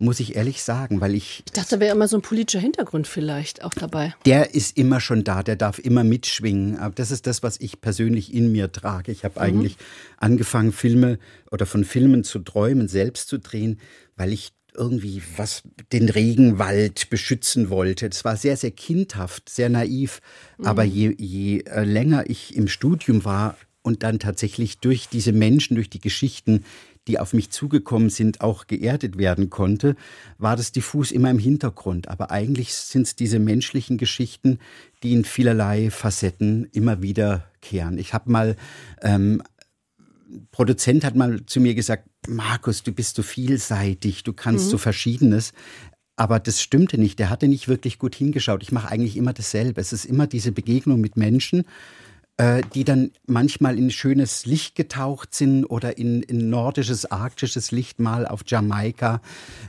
muss 0.00 0.18
ich 0.18 0.34
ehrlich 0.34 0.62
sagen, 0.62 1.00
weil 1.00 1.14
ich. 1.14 1.42
Ich 1.46 1.52
dachte, 1.52 1.76
da 1.76 1.80
wäre 1.80 1.94
immer 1.94 2.08
so 2.08 2.16
ein 2.16 2.22
politischer 2.22 2.58
Hintergrund 2.58 3.06
vielleicht 3.06 3.62
auch 3.62 3.74
dabei. 3.74 4.14
Der 4.24 4.54
ist 4.54 4.76
immer 4.76 5.00
schon 5.00 5.24
da, 5.24 5.42
der 5.42 5.56
darf 5.56 5.78
immer 5.78 6.04
mitschwingen. 6.04 6.78
Aber 6.78 6.94
das 6.94 7.10
ist 7.10 7.26
das, 7.26 7.42
was 7.42 7.60
ich 7.60 7.80
persönlich 7.80 8.32
in 8.32 8.50
mir 8.50 8.72
trage. 8.72 9.12
Ich 9.12 9.24
habe 9.24 9.38
mhm. 9.38 9.46
eigentlich 9.46 9.76
angefangen, 10.16 10.72
Filme 10.72 11.18
oder 11.50 11.66
von 11.66 11.84
Filmen 11.84 12.24
zu 12.24 12.38
träumen, 12.38 12.88
selbst 12.88 13.28
zu 13.28 13.38
drehen, 13.38 13.78
weil 14.16 14.32
ich 14.32 14.52
irgendwie 14.74 15.22
was 15.36 15.62
den 15.92 16.08
Regenwald 16.08 17.10
beschützen 17.10 17.68
wollte. 17.70 18.08
Das 18.08 18.24
war 18.24 18.36
sehr, 18.36 18.56
sehr 18.56 18.70
kindhaft, 18.70 19.48
sehr 19.48 19.68
naiv. 19.68 20.20
Mhm. 20.58 20.66
Aber 20.66 20.84
je, 20.84 21.14
je 21.18 21.60
äh, 21.60 21.84
länger 21.84 22.28
ich 22.28 22.56
im 22.56 22.68
Studium 22.68 23.24
war 23.24 23.56
und 23.82 24.02
dann 24.02 24.18
tatsächlich 24.18 24.78
durch 24.78 25.08
diese 25.08 25.32
Menschen, 25.32 25.74
durch 25.74 25.90
die 25.90 26.00
Geschichten 26.00 26.64
die 27.08 27.18
auf 27.18 27.32
mich 27.32 27.50
zugekommen 27.50 28.10
sind, 28.10 28.40
auch 28.40 28.66
geerdet 28.66 29.18
werden 29.18 29.50
konnte, 29.50 29.96
war 30.38 30.56
das 30.56 30.72
diffus 30.72 31.10
immer 31.10 31.30
im 31.30 31.38
Hintergrund. 31.38 32.08
Aber 32.08 32.30
eigentlich 32.30 32.74
sind 32.74 33.06
es 33.06 33.16
diese 33.16 33.38
menschlichen 33.38 33.98
Geschichten, 33.98 34.58
die 35.02 35.12
in 35.12 35.24
vielerlei 35.24 35.90
Facetten 35.90 36.68
immer 36.72 37.02
wiederkehren. 37.02 37.98
Ich 37.98 38.12
habe 38.12 38.30
mal, 38.30 38.56
ähm, 39.02 39.42
Produzent 40.52 41.04
hat 41.04 41.16
mal 41.16 41.44
zu 41.46 41.60
mir 41.60 41.74
gesagt, 41.74 42.08
Markus, 42.28 42.82
du 42.82 42.92
bist 42.92 43.16
so 43.16 43.22
vielseitig, 43.22 44.22
du 44.22 44.32
kannst 44.32 44.66
mhm. 44.66 44.70
so 44.70 44.78
Verschiedenes. 44.78 45.52
Aber 46.20 46.38
das 46.38 46.60
stimmte 46.60 46.98
nicht. 46.98 47.18
Der 47.18 47.30
hatte 47.30 47.48
nicht 47.48 47.66
wirklich 47.66 47.98
gut 47.98 48.14
hingeschaut. 48.14 48.62
Ich 48.62 48.72
mache 48.72 48.90
eigentlich 48.90 49.16
immer 49.16 49.32
dasselbe. 49.32 49.80
Es 49.80 49.94
ist 49.94 50.04
immer 50.04 50.26
diese 50.26 50.52
Begegnung 50.52 51.00
mit 51.00 51.16
Menschen, 51.16 51.64
äh, 52.40 52.62
die 52.72 52.84
dann 52.84 53.10
manchmal 53.26 53.78
in 53.78 53.90
schönes 53.90 54.46
Licht 54.46 54.74
getaucht 54.74 55.34
sind 55.34 55.66
oder 55.66 55.98
in, 55.98 56.22
in 56.22 56.48
nordisches, 56.48 57.04
arktisches 57.04 57.70
Licht 57.70 58.00
mal 58.00 58.26
auf 58.26 58.40
Jamaika, 58.46 59.20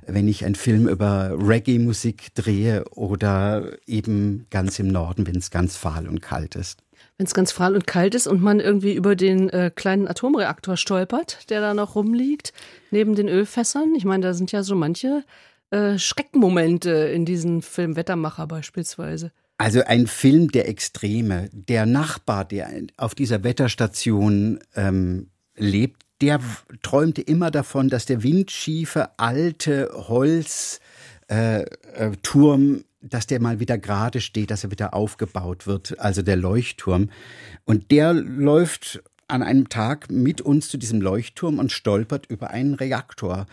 wenn 0.07 0.25
ich 0.29 0.45
einen 0.45 0.55
Film 0.55 0.87
über 0.87 1.35
Reggae-Musik 1.37 2.33
drehe 2.33 2.85
oder 2.91 3.73
eben 3.87 4.45
ganz 4.51 4.79
im 4.79 4.87
Norden, 4.87 5.27
wenn 5.27 5.35
es 5.35 5.51
ganz 5.51 5.75
fahl 5.75 6.07
und 6.07 6.21
kalt 6.21 6.55
ist 6.55 6.79
wenn 7.17 7.25
es 7.27 7.33
ganz 7.33 7.51
fahl 7.51 7.75
und 7.75 7.85
kalt 7.85 8.15
ist 8.15 8.25
und 8.25 8.41
man 8.41 8.59
irgendwie 8.59 8.93
über 8.93 9.15
den 9.15 9.49
äh, 9.49 9.69
kleinen 9.73 10.07
Atomreaktor 10.07 10.75
stolpert, 10.75 11.49
der 11.51 11.61
da 11.61 11.73
noch 11.75 11.95
rumliegt, 11.95 12.51
neben 12.89 13.13
den 13.13 13.27
Ölfässern. 13.27 13.93
Ich 13.95 14.05
meine, 14.05 14.25
da 14.25 14.33
sind 14.33 14.51
ja 14.51 14.63
so 14.63 14.75
manche 14.75 15.23
äh, 15.69 15.99
Schreckmomente 15.99 16.89
in 16.89 17.25
diesem 17.25 17.61
Film 17.61 17.95
Wettermacher 17.95 18.47
beispielsweise. 18.47 19.31
Also 19.61 19.83
ein 19.83 20.07
Film 20.07 20.49
der 20.49 20.67
Extreme. 20.67 21.47
Der 21.53 21.85
Nachbar, 21.85 22.45
der 22.45 22.67
auf 22.97 23.13
dieser 23.13 23.43
Wetterstation 23.43 24.57
ähm, 24.75 25.29
lebt, 25.55 26.01
der 26.19 26.39
träumte 26.81 27.21
immer 27.21 27.51
davon, 27.51 27.87
dass 27.87 28.07
der 28.07 28.23
windschiefe 28.23 29.19
alte 29.19 29.91
Holzturm, 29.93 30.79
äh, 31.27 31.61
äh, 31.61 32.83
dass 33.01 33.27
der 33.27 33.39
mal 33.39 33.59
wieder 33.59 33.77
gerade 33.77 34.19
steht, 34.19 34.49
dass 34.49 34.63
er 34.63 34.71
wieder 34.71 34.95
aufgebaut 34.95 35.67
wird, 35.67 35.99
also 35.99 36.23
der 36.23 36.37
Leuchtturm. 36.37 37.11
Und 37.63 37.91
der 37.91 38.13
läuft 38.13 39.03
an 39.31 39.43
einem 39.43 39.69
Tag 39.69 40.11
mit 40.11 40.41
uns 40.41 40.69
zu 40.69 40.77
diesem 40.77 41.01
Leuchtturm 41.01 41.59
und 41.59 41.71
stolpert 41.71 42.25
über 42.27 42.51
einen 42.51 42.75
Reaktor. 42.75 43.45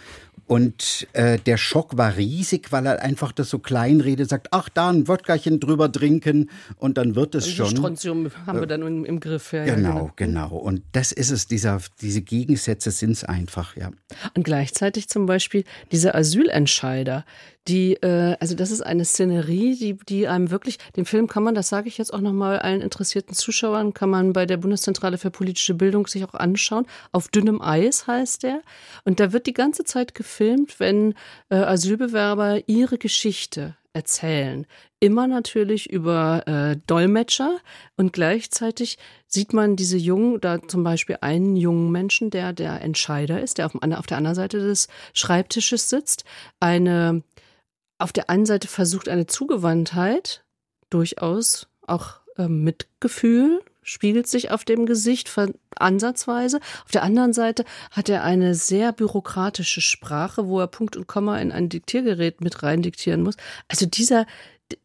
Und 0.48 1.06
äh, 1.12 1.38
der 1.38 1.58
Schock 1.58 1.98
war 1.98 2.16
riesig, 2.16 2.72
weil 2.72 2.86
er 2.86 3.02
einfach 3.02 3.32
das 3.32 3.50
so 3.50 3.58
kleinredet, 3.58 4.30
sagt, 4.30 4.48
ach, 4.50 4.70
da 4.70 4.88
ein 4.88 5.06
Wodkachen 5.06 5.60
drüber 5.60 5.92
trinken 5.92 6.48
und 6.76 6.96
dann 6.96 7.14
wird 7.14 7.34
es 7.34 7.50
schon. 7.52 7.68
Strontium 7.68 8.30
haben 8.46 8.58
wir 8.58 8.66
dann 8.66 8.80
im, 8.80 9.04
im 9.04 9.20
Griff. 9.20 9.52
Ja, 9.52 9.66
genau, 9.66 10.06
ja, 10.06 10.12
genau, 10.16 10.48
genau. 10.48 10.56
Und 10.56 10.82
das 10.92 11.12
ist 11.12 11.30
es, 11.30 11.48
dieser, 11.48 11.80
diese 12.00 12.22
Gegensätze 12.22 12.90
sind 12.90 13.10
es 13.10 13.24
einfach, 13.24 13.76
ja. 13.76 13.90
Und 14.34 14.44
gleichzeitig 14.44 15.08
zum 15.08 15.26
Beispiel 15.26 15.64
diese 15.92 16.14
Asylentscheider, 16.14 17.26
die, 17.68 17.94
äh, 17.94 18.36
also 18.40 18.54
das 18.54 18.70
ist 18.70 18.80
eine 18.82 19.04
Szenerie, 19.04 19.76
die, 19.76 19.96
die 20.08 20.28
einem 20.28 20.50
wirklich, 20.50 20.78
den 20.96 21.04
Film 21.04 21.28
kann 21.28 21.42
man, 21.42 21.54
das 21.54 21.68
sage 21.68 21.88
ich 21.88 21.98
jetzt 21.98 22.12
auch 22.12 22.20
nochmal 22.20 22.58
allen 22.58 22.80
interessierten 22.80 23.34
Zuschauern, 23.34 23.94
kann 23.94 24.10
man 24.10 24.32
bei 24.32 24.46
der 24.46 24.56
Bundeszentrale 24.56 25.18
für 25.18 25.30
politische 25.30 25.74
Bildung 25.74 26.06
sich 26.06 26.24
auch 26.24 26.34
anschauen. 26.34 26.86
Auf 27.12 27.28
dünnem 27.28 27.60
Eis 27.60 28.06
heißt 28.06 28.42
der. 28.42 28.62
Und 29.04 29.20
da 29.20 29.32
wird 29.32 29.46
die 29.46 29.52
ganze 29.52 29.84
Zeit 29.84 30.14
gefilmt, 30.14 30.80
wenn 30.80 31.14
äh, 31.50 31.56
Asylbewerber 31.56 32.68
ihre 32.68 32.98
Geschichte 32.98 33.76
erzählen. 33.92 34.66
Immer 35.00 35.26
natürlich 35.26 35.90
über 35.90 36.46
äh, 36.46 36.76
Dolmetscher 36.86 37.58
und 37.96 38.12
gleichzeitig 38.12 38.98
sieht 39.26 39.52
man 39.52 39.76
diese 39.76 39.96
jungen, 39.96 40.40
da 40.40 40.60
zum 40.66 40.84
Beispiel 40.84 41.18
einen 41.20 41.56
jungen 41.56 41.90
Menschen, 41.90 42.30
der 42.30 42.52
der 42.52 42.80
Entscheider 42.80 43.40
ist, 43.40 43.58
der 43.58 43.66
auf, 43.66 43.74
auf 43.74 44.06
der 44.06 44.16
anderen 44.16 44.34
Seite 44.34 44.58
des 44.58 44.88
Schreibtisches 45.14 45.88
sitzt, 45.88 46.24
eine 46.60 47.22
auf 47.98 48.12
der 48.12 48.30
einen 48.30 48.46
Seite 48.46 48.68
versucht 48.68 49.08
eine 49.08 49.26
Zugewandtheit, 49.26 50.44
durchaus 50.90 51.68
auch 51.86 52.20
äh, 52.36 52.48
Mitgefühl, 52.48 53.60
spiegelt 53.82 54.26
sich 54.26 54.50
auf 54.50 54.64
dem 54.64 54.86
Gesicht 54.86 55.30
ansatzweise. 55.76 56.60
Auf 56.84 56.90
der 56.92 57.02
anderen 57.02 57.32
Seite 57.32 57.64
hat 57.90 58.08
er 58.08 58.22
eine 58.22 58.54
sehr 58.54 58.92
bürokratische 58.92 59.80
Sprache, 59.80 60.46
wo 60.46 60.60
er 60.60 60.66
Punkt 60.66 60.96
und 60.96 61.06
Komma 61.06 61.38
in 61.38 61.52
ein 61.52 61.68
Diktiergerät 61.68 62.40
mit 62.40 62.62
rein 62.62 62.82
diktieren 62.82 63.22
muss. 63.22 63.36
Also 63.66 63.86
dieser, 63.86 64.26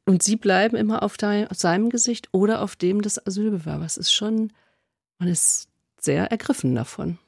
und 0.06 0.24
sie 0.24 0.38
bleiben 0.38 0.78
immer 0.78 1.04
auf, 1.04 1.18
dein, 1.18 1.48
auf 1.50 1.58
seinem 1.58 1.90
Gesicht 1.90 2.30
oder 2.32 2.62
auf 2.62 2.76
dem 2.76 3.02
des 3.02 3.26
Asylbewerbers. 3.26 3.98
Ist 3.98 4.14
schon, 4.14 4.54
man 5.20 5.28
ist 5.28 5.68
sehr 6.00 6.32
ergriffen 6.32 6.74
davon. 6.74 7.20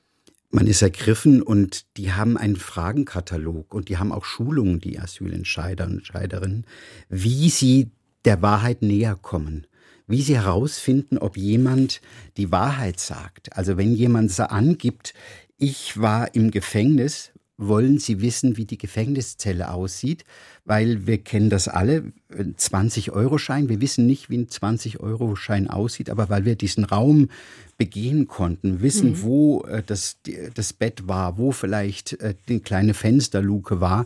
Man 0.56 0.68
ist 0.68 0.82
ergriffen 0.82 1.41
und 1.41 1.86
die 1.98 2.13
haben 2.13 2.38
einen 2.38 2.56
Fragenkatalog 2.56 3.74
und 3.74 3.89
die 3.89 3.98
haben 3.98 4.13
auch 4.13 4.24
Schulungen, 4.24 4.80
die 4.80 4.98
Asylentscheider 4.98 5.84
und 5.84 5.98
Entscheiderinnen, 5.98 6.65
wie 7.10 7.50
sie 7.50 7.91
der 8.24 8.41
Wahrheit 8.41 8.82
näher 8.82 9.18
kommen, 9.22 9.68
wie 10.08 10.22
sie 10.22 10.38
herausfinden, 10.38 11.18
ob 11.18 11.36
jemand 11.36 12.00
die 12.38 12.54
Wahrheit 12.54 13.02
sagt. 13.02 13.52
Also 13.58 13.76
wenn 13.76 13.96
jemand 13.96 14.39
angibt, 14.39 15.13
ich 15.58 16.00
war 16.00 16.34
im 16.36 16.52
Gefängnis, 16.52 17.34
wollen 17.58 18.00
Sie 18.00 18.22
wissen, 18.22 18.58
wie 18.58 18.65
die 18.65 18.78
Gefängniszelle 18.78 19.72
aussieht, 19.72 20.26
weil 20.65 21.08
wir 21.08 21.20
kennen 21.20 21.50
das 21.50 21.68
alle, 21.68 22.12
20-Euro-Schein, 22.32 23.70
wir 23.70 23.80
wissen 23.80 24.06
nicht, 24.06 24.30
wie 24.30 24.38
ein 24.38 24.48
20-Euro-Schein 24.48 25.70
aussieht, 25.70 26.10
aber 26.10 26.30
weil 26.30 26.44
wir 26.46 26.56
diesen 26.56 26.84
Raum 26.84 27.30
begehen 27.78 28.28
konnten, 28.28 28.82
wissen, 28.82 29.12
mhm. 29.12 29.22
wo 29.22 29.62
äh, 29.63 29.84
das, 29.86 30.18
das 30.54 30.74
Bett 30.74 31.08
war, 31.08 31.38
wo 31.38 31.52
vielleicht 31.52 32.13
äh, 32.22 32.36
die 32.48 32.60
kleine 32.60 32.94
Fensterluke 32.94 33.80
war, 33.80 34.06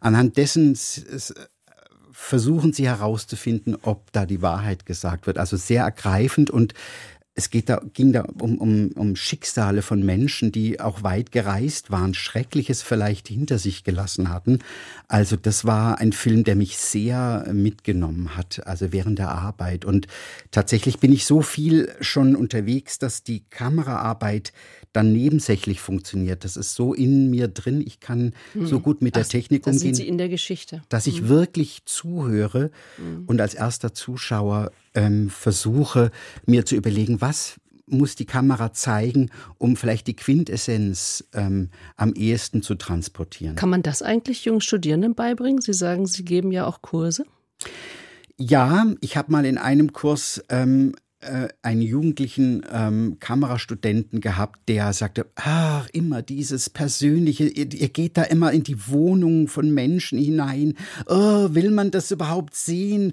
anhand 0.00 0.36
dessen 0.36 0.76
versuchen 2.12 2.74
sie 2.74 2.86
herauszufinden, 2.86 3.78
ob 3.80 4.12
da 4.12 4.26
die 4.26 4.42
Wahrheit 4.42 4.84
gesagt 4.84 5.26
wird. 5.26 5.38
Also 5.38 5.56
sehr 5.56 5.84
ergreifend 5.84 6.50
und 6.50 6.74
es 7.34 7.48
da, 7.64 7.80
ging 7.94 8.12
da 8.12 8.22
um, 8.40 8.58
um, 8.58 8.90
um 8.96 9.16
Schicksale 9.16 9.82
von 9.82 10.04
Menschen, 10.04 10.52
die 10.52 10.80
auch 10.80 11.02
weit 11.02 11.32
gereist 11.32 11.90
waren, 11.90 12.12
Schreckliches 12.12 12.82
vielleicht 12.82 13.28
hinter 13.28 13.58
sich 13.58 13.84
gelassen 13.84 14.30
hatten. 14.30 14.58
Also 15.08 15.36
das 15.36 15.64
war 15.64 15.98
ein 15.98 16.12
Film, 16.12 16.44
der 16.44 16.56
mich 16.56 16.76
sehr 16.76 17.46
mitgenommen 17.52 18.36
hat, 18.36 18.66
also 18.66 18.92
während 18.92 19.18
der 19.18 19.30
Arbeit. 19.30 19.84
Und 19.84 20.06
tatsächlich 20.50 20.98
bin 20.98 21.12
ich 21.12 21.24
so 21.24 21.40
viel 21.40 21.94
schon 22.00 22.34
unterwegs, 22.34 22.98
dass 22.98 23.22
die 23.22 23.44
Kameraarbeit 23.48 24.52
dann 24.92 25.12
nebensächlich 25.12 25.80
funktioniert. 25.80 26.44
Das 26.44 26.56
ist 26.56 26.74
so 26.74 26.94
in 26.94 27.30
mir 27.30 27.46
drin. 27.46 27.80
Ich 27.80 28.00
kann 28.00 28.34
mhm. 28.54 28.66
so 28.66 28.80
gut 28.80 29.02
mit 29.02 29.14
der 29.14 29.22
Ach, 29.22 29.28
Technik 29.28 29.62
das 29.62 29.76
umgehen. 29.76 29.94
Sie 29.94 30.06
in 30.06 30.18
der 30.18 30.28
Geschichte. 30.28 30.82
Dass 30.88 31.06
ich 31.06 31.22
mhm. 31.22 31.28
wirklich 31.28 31.82
zuhöre 31.84 32.70
mhm. 32.98 33.24
und 33.26 33.40
als 33.40 33.54
erster 33.54 33.94
Zuschauer 33.94 34.72
ähm, 34.94 35.30
versuche, 35.30 36.10
mir 36.46 36.64
zu 36.66 36.76
überlegen, 36.76 37.20
was 37.20 37.60
muss 37.86 38.14
die 38.14 38.24
Kamera 38.24 38.72
zeigen, 38.72 39.30
um 39.58 39.76
vielleicht 39.76 40.06
die 40.06 40.14
Quintessenz 40.14 41.24
ähm, 41.34 41.70
am 41.96 42.12
ehesten 42.14 42.62
zu 42.62 42.76
transportieren. 42.76 43.56
Kann 43.56 43.70
man 43.70 43.82
das 43.82 44.02
eigentlich 44.02 44.44
jungen 44.44 44.60
Studierenden 44.60 45.14
beibringen? 45.14 45.60
Sie 45.60 45.72
sagen, 45.72 46.06
Sie 46.06 46.24
geben 46.24 46.52
ja 46.52 46.66
auch 46.66 46.82
Kurse. 46.82 47.24
Ja, 48.36 48.86
ich 49.00 49.16
habe 49.16 49.32
mal 49.32 49.44
in 49.44 49.58
einem 49.58 49.92
Kurs 49.92 50.42
ähm, 50.48 50.94
äh, 51.20 51.48
einen 51.62 51.82
jugendlichen 51.82 52.64
ähm, 52.72 53.18
Kamerastudenten 53.20 54.20
gehabt, 54.20 54.60
der 54.68 54.92
sagte, 54.92 55.26
ach, 55.34 55.88
immer 55.92 56.22
dieses 56.22 56.70
Persönliche, 56.70 57.44
ihr, 57.44 57.72
ihr, 57.72 57.88
geht 57.88 58.16
da 58.16 58.22
immer 58.22 58.52
in 58.52 58.62
die 58.62 58.88
Wohnungen 58.88 59.48
von 59.48 59.72
Menschen 59.72 60.18
hinein. 60.18 60.74
Oh, 61.06 61.54
will 61.54 61.70
man 61.70 61.90
das 61.90 62.10
überhaupt 62.10 62.54
sehen? 62.54 63.12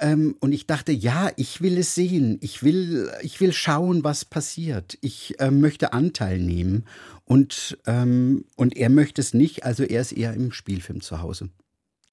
Ähm, 0.00 0.36
und 0.40 0.52
ich 0.52 0.66
dachte, 0.66 0.92
ja, 0.92 1.30
ich 1.36 1.60
will 1.60 1.78
es 1.78 1.94
sehen. 1.94 2.38
Ich 2.40 2.62
will, 2.62 3.10
ich 3.22 3.40
will 3.40 3.52
schauen, 3.52 4.04
was 4.04 4.24
passiert. 4.24 4.98
Ich 5.00 5.38
äh, 5.40 5.50
möchte 5.50 5.92
Anteil 5.92 6.40
nehmen. 6.40 6.84
Und, 7.24 7.78
ähm, 7.86 8.44
und 8.56 8.76
er 8.76 8.90
möchte 8.90 9.20
es 9.20 9.32
nicht, 9.32 9.64
also 9.64 9.82
er 9.82 10.00
ist 10.00 10.12
eher 10.12 10.34
im 10.34 10.52
Spielfilm 10.52 11.00
zu 11.00 11.22
Hause 11.22 11.50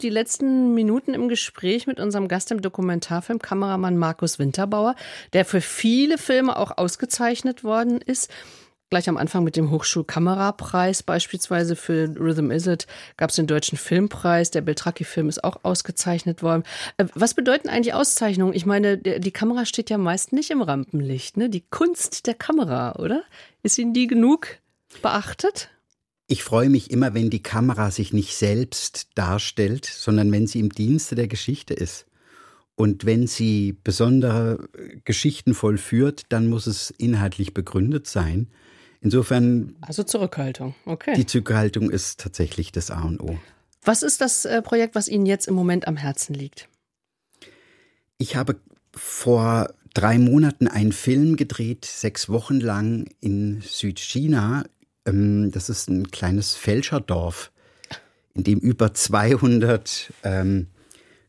die 0.03 0.09
letzten 0.09 0.73
Minuten 0.73 1.13
im 1.13 1.29
Gespräch 1.29 1.87
mit 1.87 1.99
unserem 1.99 2.27
Gast 2.27 2.51
im 2.51 2.61
Dokumentarfilm, 2.61 3.39
Kameramann 3.39 3.97
Markus 3.97 4.39
Winterbauer, 4.39 4.95
der 5.33 5.45
für 5.45 5.61
viele 5.61 6.17
Filme 6.17 6.57
auch 6.57 6.77
ausgezeichnet 6.77 7.63
worden 7.63 8.01
ist. 8.01 8.31
Gleich 8.91 9.07
am 9.07 9.15
Anfang 9.15 9.45
mit 9.45 9.55
dem 9.55 9.71
Hochschulkamerapreis 9.71 11.01
beispielsweise 11.01 11.77
für 11.77 12.13
Rhythm 12.19 12.51
Is 12.51 12.67
It 12.67 12.87
gab 13.15 13.29
es 13.29 13.37
den 13.37 13.47
Deutschen 13.47 13.77
Filmpreis. 13.77 14.51
Der 14.51 14.59
Beltracchi-Film 14.59 15.29
ist 15.29 15.45
auch 15.45 15.63
ausgezeichnet 15.63 16.43
worden. 16.43 16.63
Äh, 16.97 17.05
was 17.15 17.33
bedeuten 17.33 17.69
eigentlich 17.69 17.93
Auszeichnungen? 17.93 18.53
Ich 18.53 18.65
meine, 18.65 18.97
die 18.97 19.31
Kamera 19.31 19.65
steht 19.65 19.89
ja 19.89 19.97
meist 19.97 20.33
nicht 20.33 20.51
im 20.51 20.61
Rampenlicht. 20.61 21.37
Ne? 21.37 21.49
Die 21.49 21.63
Kunst 21.69 22.27
der 22.27 22.33
Kamera, 22.33 22.97
oder? 22.97 23.23
Ist 23.63 23.77
Ihnen 23.77 23.93
die 23.93 24.07
genug 24.07 24.57
beachtet? 25.01 25.69
Ich 26.32 26.45
freue 26.45 26.69
mich 26.69 26.91
immer, 26.91 27.13
wenn 27.13 27.29
die 27.29 27.43
Kamera 27.43 27.91
sich 27.91 28.13
nicht 28.13 28.38
selbst 28.38 29.09
darstellt, 29.15 29.84
sondern 29.84 30.32
wenn 30.32 30.47
sie 30.47 30.61
im 30.61 30.69
Dienste 30.69 31.13
der 31.13 31.27
Geschichte 31.27 31.73
ist. 31.73 32.05
Und 32.75 33.05
wenn 33.05 33.27
sie 33.27 33.75
besondere 33.84 34.69
Geschichten 35.03 35.53
vollführt, 35.53 36.23
dann 36.29 36.47
muss 36.47 36.67
es 36.67 36.89
inhaltlich 36.91 37.53
begründet 37.53 38.07
sein. 38.07 38.47
Insofern. 39.01 39.75
Also 39.82 40.03
Zurückhaltung, 40.03 40.73
okay. 40.86 41.15
Die 41.17 41.25
Zurückhaltung 41.25 41.91
ist 41.91 42.21
tatsächlich 42.21 42.71
das 42.71 42.91
A 42.91 43.01
und 43.01 43.19
O. 43.19 43.38
Was 43.84 44.01
ist 44.01 44.21
das 44.21 44.45
äh, 44.45 44.61
Projekt, 44.61 44.95
was 44.95 45.09
Ihnen 45.09 45.25
jetzt 45.25 45.49
im 45.49 45.53
Moment 45.53 45.86
am 45.86 45.97
Herzen 45.97 46.34
liegt? 46.34 46.69
Ich 48.17 48.38
habe 48.38 48.55
vor 48.95 49.73
drei 49.93 50.17
Monaten 50.17 50.69
einen 50.69 50.93
Film 50.93 51.36
gedreht, 51.36 51.84
sechs 51.84 52.29
Wochen 52.29 52.61
lang 52.61 53.09
in 53.19 53.59
Südchina 53.59 54.63
ähm, 55.05 55.51
das 55.51 55.69
ist 55.69 55.89
ein 55.89 56.11
kleines 56.11 56.55
Fälscherdorf, 56.55 57.51
in 58.33 58.43
dem 58.43 58.59
über 58.59 58.93
200 58.93 60.13
ähm, 60.23 60.67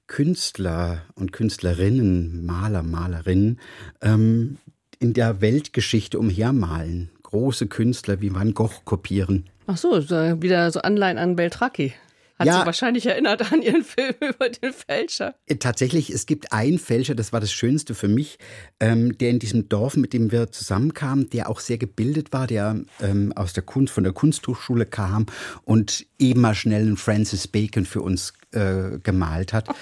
Künstler 0.07 1.03
und 1.15 1.33
Künstlerinnen, 1.33 2.45
Maler, 2.45 2.83
Malerinnen 2.83 3.59
ähm, 4.03 4.59
in 4.99 5.15
der 5.15 5.41
Weltgeschichte 5.41 6.19
umhermalen. 6.19 7.11
Große 7.23 7.67
Künstler 7.67 8.21
wie 8.21 8.35
Van 8.35 8.53
Gogh 8.53 8.83
kopieren. 8.85 9.47
Ach 9.67 9.77
so, 9.77 10.11
wieder 10.11 10.71
so 10.71 10.81
Anleihen 10.83 11.19
an 11.19 11.35
Beltracchi. 11.37 11.95
Hat 12.43 12.49
ja, 12.49 12.61
sie 12.61 12.67
wahrscheinlich 12.67 13.07
erinnert 13.07 13.53
an 13.53 13.63
ihren 13.63 13.85
Film 13.85 14.15
über 14.21 14.49
den 14.49 14.73
Fälscher. 14.73 15.37
Äh, 15.47 15.57
tatsächlich, 15.57 16.11
es 16.11 16.27
gibt 16.27 16.53
einen 16.53 16.81
Fälscher, 16.81 17.15
das 17.15 17.33
war 17.33 17.41
das 17.41 17.53
Schönste 17.53 17.95
für 17.95 18.09
mich, 18.09 18.39
ähm, 18.81 19.17
der 19.17 19.31
in 19.31 19.39
diesem 19.39 19.69
Dorf, 19.69 19.97
mit 19.97 20.13
dem 20.13 20.33
wir 20.33 20.51
zusammenkamen, 20.51 21.31
der 21.31 21.49
auch 21.49 21.61
sehr 21.61 21.79
gebildet 21.79 22.33
war, 22.33 22.49
der 22.49 22.81
ähm, 23.01 23.33
aus 23.37 23.53
der 23.53 23.63
Kunst, 23.63 23.95
von 23.95 24.03
der 24.03 24.13
Kunsthochschule 24.13 24.87
kam 24.87 25.27
und 25.65 26.05
eben 26.19 26.41
mal 26.41 26.57
schnell 26.57 26.83
einen 26.83 26.97
Francis 26.97 27.47
Bacon 27.47 27.87
für 27.87 28.03
uns 28.03 28.33
äh, 28.51 28.99
gemalt 29.03 29.53
hat. 29.53 29.69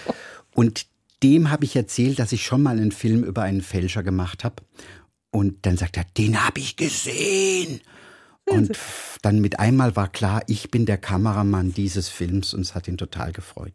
Und 0.52 0.86
dem 1.22 1.50
habe 1.50 1.64
ich 1.64 1.76
erzählt, 1.76 2.18
dass 2.18 2.32
ich 2.32 2.44
schon 2.44 2.62
mal 2.62 2.76
einen 2.76 2.90
Film 2.90 3.22
über 3.22 3.42
einen 3.42 3.60
Fälscher 3.60 4.02
gemacht 4.02 4.42
habe. 4.42 4.56
Und 5.30 5.64
dann 5.64 5.76
sagt 5.76 5.96
er, 5.96 6.04
den 6.18 6.44
habe 6.44 6.58
ich 6.58 6.76
gesehen. 6.76 7.80
Und 8.46 8.76
dann 9.22 9.40
mit 9.40 9.60
einmal 9.60 9.94
war 9.96 10.08
klar, 10.08 10.42
ich 10.46 10.70
bin 10.70 10.86
der 10.86 10.98
Kameramann 10.98 11.72
dieses 11.72 12.08
Films 12.08 12.52
und 12.52 12.62
es 12.62 12.74
hat 12.74 12.88
ihn 12.88 12.96
total 12.96 13.32
gefreut. 13.32 13.72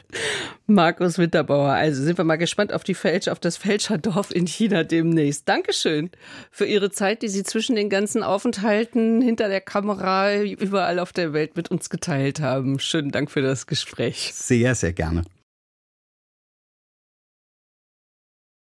Markus 0.68 1.18
Winterbauer, 1.18 1.72
also 1.72 2.04
sind 2.04 2.18
wir 2.18 2.26
mal 2.26 2.36
gespannt 2.36 2.74
auf 2.74 2.84
die 2.84 2.94
Fälscher, 2.94 3.32
auf 3.32 3.40
das 3.40 3.58
Fälscherdorf 3.58 4.32
in 4.32 4.48
China 4.48 4.84
demnächst. 4.84 5.48
Dankeschön 5.48 6.10
für 6.52 6.66
Ihre 6.66 6.92
Zeit, 6.92 7.22
die 7.22 7.30
Sie 7.30 7.44
zwischen 7.44 7.76
den 7.76 7.90
ganzen 7.90 8.24
Aufenthalten 8.24 9.22
hinter 9.22 9.48
der 9.48 9.62
Kamera 9.62 10.42
überall 10.42 11.00
auf 11.00 11.14
der 11.14 11.34
Welt 11.34 11.56
mit 11.56 11.72
uns 11.72 11.90
geteilt 11.90 12.42
haben. 12.42 12.80
Schönen 12.80 13.12
Dank 13.12 13.32
für 13.32 13.42
das 13.42 13.68
Gespräch. 13.68 14.32
Sehr, 14.34 14.76
sehr 14.76 14.94
gerne. 14.94 15.24